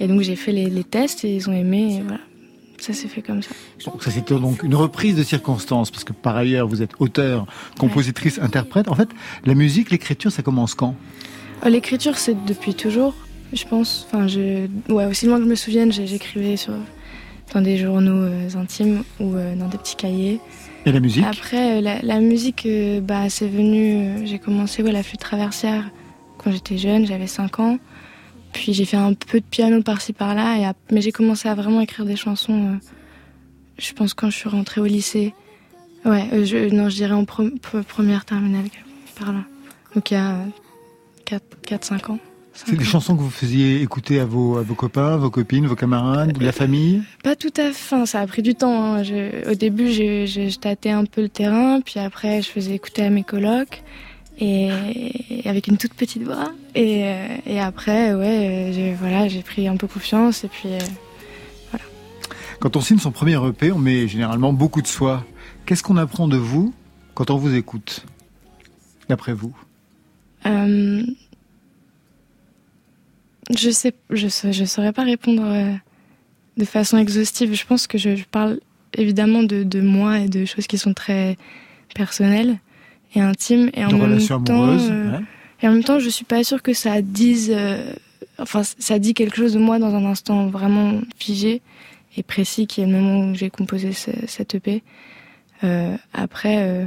[0.00, 1.98] Et donc, j'ai fait les, les tests et ils ont aimé.
[1.98, 2.20] Et voilà,
[2.78, 3.50] ça s'est fait comme ça.
[3.84, 7.46] Donc ça c'était donc une reprise de circonstances, parce que par ailleurs vous êtes auteur,
[7.78, 8.88] compositrice, interprète.
[8.88, 9.08] En fait,
[9.44, 10.94] la musique, l'écriture, ça commence quand?
[11.64, 13.14] L'écriture, c'est depuis toujours,
[13.52, 14.06] je pense.
[14.08, 14.66] Enfin, je...
[14.88, 16.72] ouais, aussi loin que je me souvienne, j'écrivais sur...
[17.54, 20.40] dans des journaux euh, intimes ou euh, dans des petits cahiers.
[20.84, 21.24] Et la musique?
[21.24, 22.66] Après, euh, la, la musique,
[23.02, 24.26] bah, c'est venu.
[24.26, 25.84] j'ai commencé ouais, la flûte traversière
[26.38, 27.78] quand j'étais jeune, j'avais 5 ans.
[28.52, 31.80] Puis j'ai fait un peu de piano par-ci par-là, et mais j'ai commencé à vraiment
[31.80, 32.78] écrire des chansons.
[33.78, 35.34] je pense quand je suis rentrée au lycée.
[36.04, 38.66] Ouais, je, non, je dirais en pre- pre- première terminale,
[39.18, 39.40] par là.
[39.94, 40.38] Donc il y a
[41.26, 42.18] 4-5 ans.
[42.64, 45.76] C'est des chansons que vous faisiez écouter à vos, à vos copains, vos copines, vos
[45.76, 47.02] camarades, la famille?
[47.22, 47.94] Pas tout à fait.
[47.94, 48.82] Enfin, ça a pris du temps.
[48.94, 49.02] hein.
[49.02, 52.74] Je- au début, je, je, je tâtais un peu le terrain, puis après, je faisais
[52.74, 53.82] écouter à mes colocs,
[54.38, 54.68] et,
[55.30, 56.52] et avec une toute petite voix.
[56.74, 60.70] Et, euh, et après, ouais, j'ai voilà, j'ai pris un peu confiance, et puis.
[60.70, 60.78] euh,
[62.58, 65.24] Quand on signe son premier EP, on met généralement beaucoup de soi.
[65.66, 66.72] Qu'est-ce qu'on apprend de vous
[67.14, 68.04] quand on vous écoute
[69.08, 69.54] D'après vous?
[70.46, 71.02] Euh,
[73.54, 75.72] je sais, je saurais pas répondre euh,
[76.56, 77.54] de façon exhaustive.
[77.54, 78.60] Je pense que je, je parle
[78.94, 81.36] évidemment de, de moi et de choses qui sont très
[81.94, 82.58] personnelles
[83.14, 83.70] et intimes.
[83.74, 85.24] Et en De même temps, euh, ouais.
[85.62, 87.92] et en même temps, je suis pas sûre que ça dise, euh,
[88.38, 91.62] enfin, ça dit quelque chose de moi dans un instant vraiment figé
[92.16, 94.82] et précis, qui est le moment où j'ai composé ce, cette EP.
[95.64, 96.84] Euh, après, euh,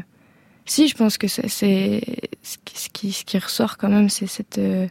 [0.65, 2.01] si, je pense que c'est c'est-
[2.43, 4.87] ce qui, ce qui, ce qui ressort quand même, c'est cette, euh,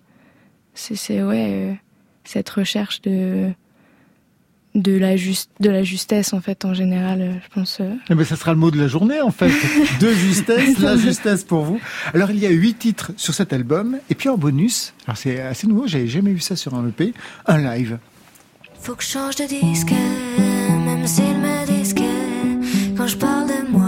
[0.78, 1.72] c'est c'est, ouais, euh,
[2.24, 3.50] cette recherche de
[4.74, 7.20] de la juste, de la justesse en fait en général.
[7.20, 7.78] euh, Je pense.
[7.80, 9.50] euh, Eh ben, ça sera le mot de la journée en fait.
[10.00, 11.80] De justesse, la justesse pour vous.
[12.14, 15.40] Alors il y a huit titres sur cet album et puis en bonus, alors c'est
[15.40, 17.12] assez nouveau, j'avais jamais vu ça sur un EP,
[17.46, 17.98] un live.
[18.80, 19.90] Faut que je change de disque,
[20.84, 23.87] même s'ils me disent que quand je parle de moi,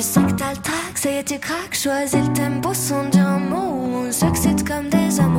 [0.00, 3.04] Je sais que t'as le track, ça y est, tu craques, choisis le tempo sans
[3.10, 4.06] dire un mot.
[4.08, 5.29] On comme des amoureux,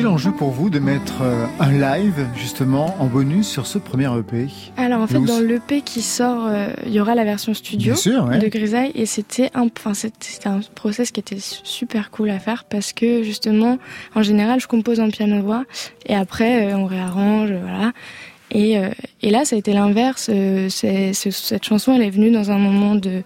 [0.00, 4.08] Était l'enjeu pour vous de mettre euh, un live justement en bonus sur ce premier
[4.18, 4.46] EP
[4.78, 8.00] Alors en fait, dans l'EP qui sort, euh, il y aura la version studio Bien
[8.00, 8.38] sûr, ouais.
[8.38, 12.64] de Grisaille et c'était un, c'était un process qui était su- super cool à faire
[12.64, 13.78] parce que justement,
[14.14, 15.64] en général, je compose en piano voix
[16.06, 17.92] et après euh, on réarrange, voilà.
[18.52, 18.88] Et, euh,
[19.20, 20.30] et là, ça a été l'inverse.
[20.70, 23.22] cette chanson, elle est venue dans un moment de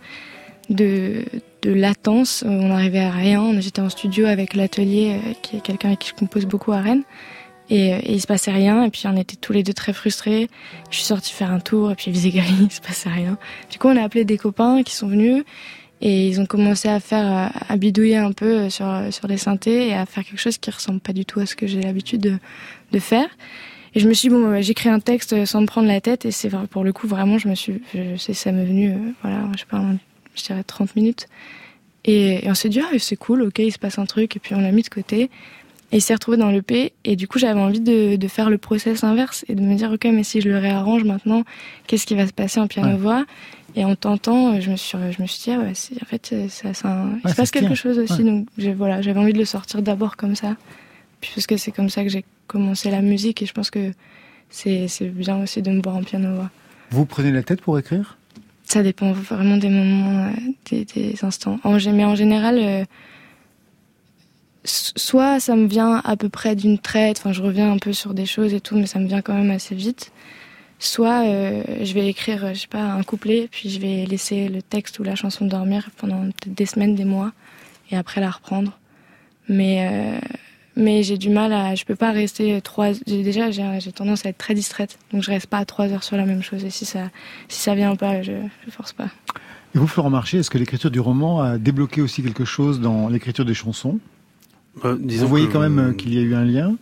[0.70, 1.25] de,
[1.65, 2.45] de latence.
[2.45, 3.59] Euh, On n'arrivait à rien.
[3.61, 6.81] J'étais en studio avec l'atelier, euh, qui est quelqu'un avec qui je compose beaucoup à
[6.81, 7.03] Rennes.
[7.71, 8.85] Et, euh, et il se passait rien.
[8.85, 10.49] Et puis on était tous les deux très frustrés.
[10.91, 13.39] Je suis sortie faire un tour et puis il faisait gris, il se passait rien.
[13.71, 15.45] Du coup, on a appelé des copains qui sont venus
[16.01, 19.95] et ils ont commencé à faire, à, bidouiller un peu sur, sur les synthés et
[19.95, 22.21] à faire quelque chose qui ressemble pas du tout à ce que j'ai l'habitude
[22.93, 23.29] de, faire.
[23.95, 26.27] Et je me suis dit, bon, bah, j'écris un texte sans me prendre la tête
[26.27, 28.93] et c'est pour le coup, vraiment, je me suis, je, ça m'est venu,
[29.23, 29.83] voilà, je sais pas,
[30.35, 31.26] je dirais 30 minutes.
[32.05, 34.39] Et, et on s'est dit, ah, c'est cool, ok, il se passe un truc, et
[34.39, 35.30] puis on l'a mis de côté.
[35.93, 38.59] Et il s'est retrouvé dans l'EP, et du coup, j'avais envie de, de faire le
[38.59, 41.45] process inverse et de me dire, ok, mais si je le réarrange maintenant,
[41.87, 43.24] qu'est-ce qui va se passer en piano-voix
[43.76, 46.35] Et en tentant, je me suis, je me suis dit, ah ouais, c'est- en fait,
[46.49, 46.68] ça,
[47.24, 47.61] il se passe tient.
[47.61, 48.22] quelque chose aussi.
[48.22, 48.24] Ouais.
[48.24, 50.57] Donc, voilà, j'avais envie de le sortir d'abord comme ça.
[51.20, 53.93] Puis parce que c'est comme ça que j'ai commencé la musique, et je pense que
[54.51, 56.51] c'est c'est bien aussi de me voir en piano-voix.
[56.91, 58.18] Vous prenez la tête pour écrire?
[58.65, 60.31] Ça dépend vraiment des moments, euh,
[60.71, 61.61] des, des instants.
[61.65, 62.85] En, mais en général, euh,
[64.65, 68.15] soit ça me vient à peu près d'une traite, enfin je reviens un peu sur
[68.15, 70.12] des choses et tout, mais ça me vient quand même assez vite.
[70.79, 74.49] Soit euh, je vais écrire, euh, je sais pas, un couplet, puis je vais laisser
[74.49, 77.33] le texte ou la chanson dormir pendant peut-être des semaines, des mois,
[77.91, 78.79] et après la reprendre.
[79.49, 80.19] Mais euh,
[80.77, 82.93] mais j'ai du mal à, je peux pas rester trois.
[83.07, 86.05] J'ai déjà j'ai j'ai tendance à être très distraite, donc je reste pas trois heures
[86.05, 86.64] sur la même chose.
[86.64, 87.11] Et si ça
[87.49, 88.33] si ça vient pas, je,
[88.66, 89.09] je force pas.
[89.75, 93.09] Et vous, Florent Marché, est-ce que l'écriture du roman a débloqué aussi quelque chose dans
[93.09, 93.99] l'écriture des chansons?
[94.85, 96.77] Euh, disons Vous voyez que- quand même qu'il y a eu un lien?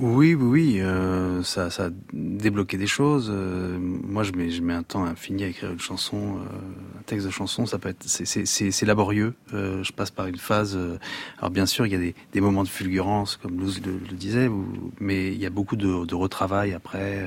[0.00, 3.28] Oui, oui, oui, euh, ça, ça a débloqué des choses.
[3.34, 7.02] Euh, moi, je mets, je mets un temps infini à écrire une chanson, euh, un
[7.04, 7.66] texte de chanson.
[7.66, 9.34] Ça peut être, c'est- laborieux.
[9.54, 10.76] Euh, je passe par une phase.
[10.76, 10.98] euh,
[11.38, 14.16] alors, bien sûr, il y a des, des moments de fulgurance, comme Luz le, le
[14.16, 17.18] disait, ou- mais il y a beaucoup de, de retravail après.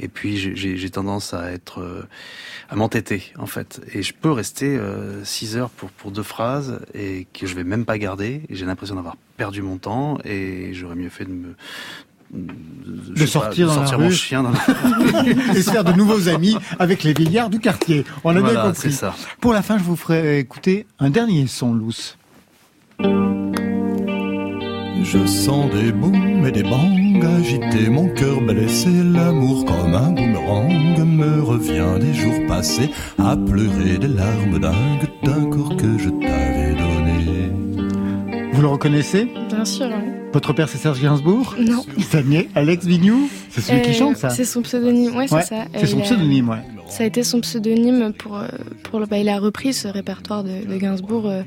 [0.00, 2.06] Euh, et puis, j'ai- tendance à être, euh,
[2.68, 3.80] à m'entêter, en fait.
[3.94, 7.64] Et je peux rester euh, six heures pour pour deux phrases et que je vais
[7.64, 8.42] même pas garder.
[8.48, 11.54] Et j'ai l'impression d'avoir perdu mon temps et j'aurais mieux fait de me
[12.32, 14.04] De pas, sortir de dans la sortir rue.
[14.04, 15.54] mon chien dans la...
[15.56, 18.04] et se faire de nouveaux amis avec les vieillards du quartier.
[18.24, 18.92] On a bien compris.
[18.92, 19.14] ça.
[19.40, 22.16] Pour la fin, je vous ferai écouter un dernier son, Luce.
[25.02, 26.96] Je sens des booms et des bangs
[27.38, 28.88] agiter mon cœur blessé.
[28.90, 35.46] L'amour comme un boomerang me revient des jours passés à pleurer des larmes dingues d'un
[35.50, 38.50] corps que je t'avais donné.
[38.52, 39.28] Vous le reconnaissez?
[39.48, 39.86] Bien sûr.
[39.86, 40.10] oui.
[40.32, 41.56] Votre père, c'est Serge Gainsbourg?
[41.58, 41.84] Non.
[42.26, 44.30] N'est Alex Vignoux C'est celui qui Euh, chante, ça?
[44.30, 45.64] C'est son pseudonyme, ouais, c'est Ouais, ça.
[45.76, 46.58] C'est son il a- pseudonyme, ouais.
[46.88, 48.46] Ça a été son pseudonyme pour, euh,
[48.84, 51.42] pour le, bah, il a repris ce répertoire de, de Gainsbourg euh,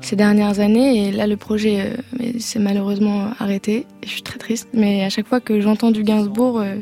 [0.00, 3.86] ces dernières années et là le projet euh, s'est malheureusement arrêté.
[4.02, 6.76] Et je suis très triste, mais à chaque fois que j'entends du Gainsbourg, euh,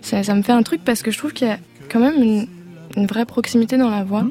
[0.00, 1.58] ça, ça me fait un truc parce que je trouve qu'il y a
[1.90, 2.46] quand même une,
[2.96, 4.24] une vraie proximité dans la voix.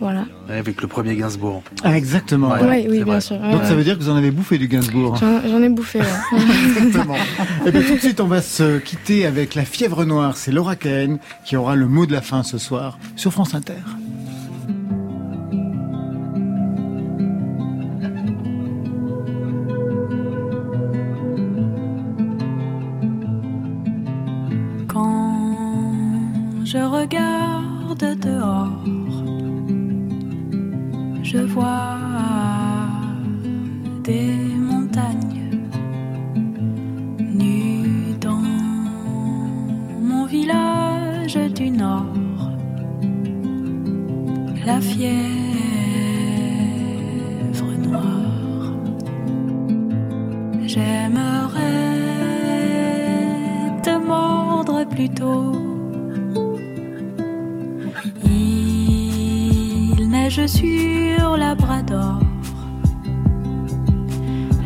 [0.00, 0.24] Voilà.
[0.48, 1.62] Avec le premier Gainsbourg.
[1.84, 2.50] Ah, exactement.
[2.50, 2.66] Ouais, ouais.
[2.68, 3.20] Ouais, oui, bien vrai.
[3.20, 3.38] sûr.
[3.38, 5.16] Donc ça veut dire que vous en avez bouffé du Gainsbourg.
[5.16, 6.00] J'en ai bouffé.
[6.00, 6.06] ouais.
[6.76, 7.14] Exactement.
[7.64, 10.36] Et bien tout de suite, on va se quitter avec la fièvre noire.
[10.36, 13.74] C'est Laura Cahen qui aura le mot de la fin ce soir sur France Inter.
[27.04, 28.82] Regarde dehors,
[31.22, 31.98] je vois
[34.02, 34.32] des
[34.70, 35.50] montagnes
[37.18, 38.46] nues dans
[40.00, 42.50] mon village du nord.
[44.64, 45.12] La fièvre
[47.86, 48.72] noire.
[50.66, 51.60] J'aimerais
[53.82, 55.63] te mordre plutôt.
[60.36, 62.18] Neige sur Labrador.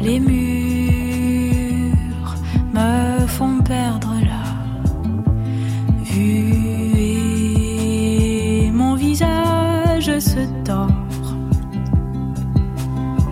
[0.03, 1.57] Les murs
[2.73, 4.45] me font perdre la
[6.05, 6.95] vue
[8.66, 10.89] et mon visage se tord.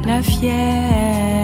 [0.05, 1.36] La fièvre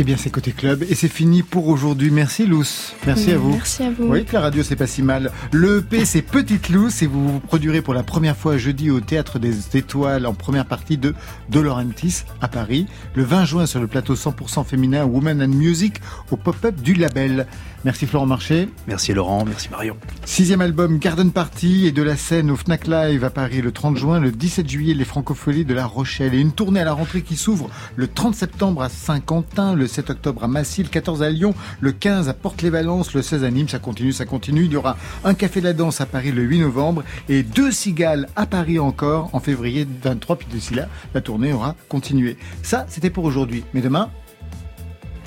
[0.00, 2.12] eh bien c'est Côté Club et c'est fini pour aujourd'hui.
[2.12, 2.94] Merci Luce.
[3.04, 3.50] Merci à vous.
[3.50, 4.04] Merci à vous.
[4.04, 5.32] Oui, que la radio c'est pas si mal.
[5.50, 9.00] Le EP c'est Petite Luce et vous vous produirez pour la première fois jeudi au
[9.00, 11.16] Théâtre des Étoiles en première partie de
[11.50, 12.86] De Laurentiis à Paris.
[13.16, 15.96] Le 20 juin sur le plateau 100% féminin Woman and Music
[16.30, 17.48] au pop-up du label.
[17.84, 18.68] Merci Florent Marché.
[18.86, 19.96] Merci Laurent, merci Marion.
[20.24, 23.96] Sixième album Garden Party et de la scène au Fnac Live à Paris le 30
[23.96, 27.22] juin, le 17 juillet les Francopholies de La Rochelle et une tournée à la rentrée
[27.22, 31.30] qui s'ouvre le 30 septembre à Saint-Quentin, le 7 octobre à Massy, le 14 à
[31.30, 34.64] Lyon, le 15 à Porte-les-Valences, le 16 à Nîmes, ça continue, ça continue.
[34.64, 37.72] Il y aura un café de la danse à Paris le 8 novembre et deux
[37.72, 42.36] cigales à Paris encore en février 23, puis d'ici là, la tournée aura continué.
[42.62, 43.64] Ça, c'était pour aujourd'hui.
[43.74, 44.10] Mais demain,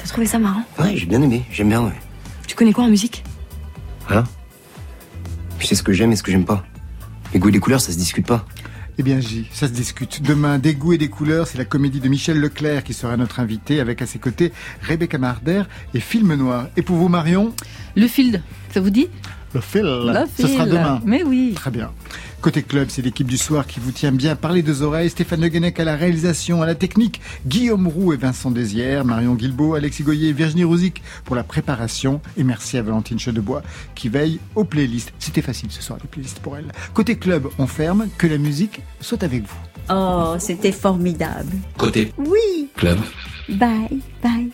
[0.01, 0.63] T'as trouvé ça marrant?
[0.79, 1.93] Ouais, j'ai bien aimé, j'aime bien, ouais.
[2.47, 3.23] Tu connais quoi en musique?
[4.09, 4.23] Hein?
[5.59, 6.63] Je sais ce que j'aime et ce que j'aime pas.
[7.33, 8.45] Les goûts et les couleurs, ça se discute pas.
[8.97, 10.21] Eh bien, J, ça se discute.
[10.21, 13.39] Demain, des goûts et des couleurs, c'est la comédie de Michel Leclerc qui sera notre
[13.39, 14.51] invité, avec à ses côtés
[14.87, 15.63] Rebecca Marder
[15.93, 16.67] et Film Noir.
[16.77, 17.53] Et pour vous, Marion?
[17.95, 18.41] Le Field,
[18.73, 19.07] ça vous dit?
[19.53, 21.01] Le fil, Le ce sera demain.
[21.05, 21.51] Mais oui.
[21.55, 21.91] Très bien.
[22.41, 25.11] Côté club, c'est l'équipe du soir qui vous tient bien par les deux oreilles.
[25.11, 29.35] Stéphane Le Guenec à la réalisation, à la technique, Guillaume Roux et Vincent Désières, Marion
[29.35, 32.19] Guilbeault, Alexis Goyer et Virginie Rouzic pour la préparation.
[32.37, 33.61] Et merci à Valentine Chedebois
[33.93, 35.13] qui veille aux playlists.
[35.19, 36.71] C'était facile ce soir, les playlists pour elle.
[36.95, 38.07] Côté club, on ferme.
[38.17, 39.59] Que la musique soit avec vous.
[39.91, 41.51] Oh, c'était formidable.
[41.77, 42.69] Côté Oui.
[42.75, 42.97] club.
[43.49, 44.51] Bye, bye.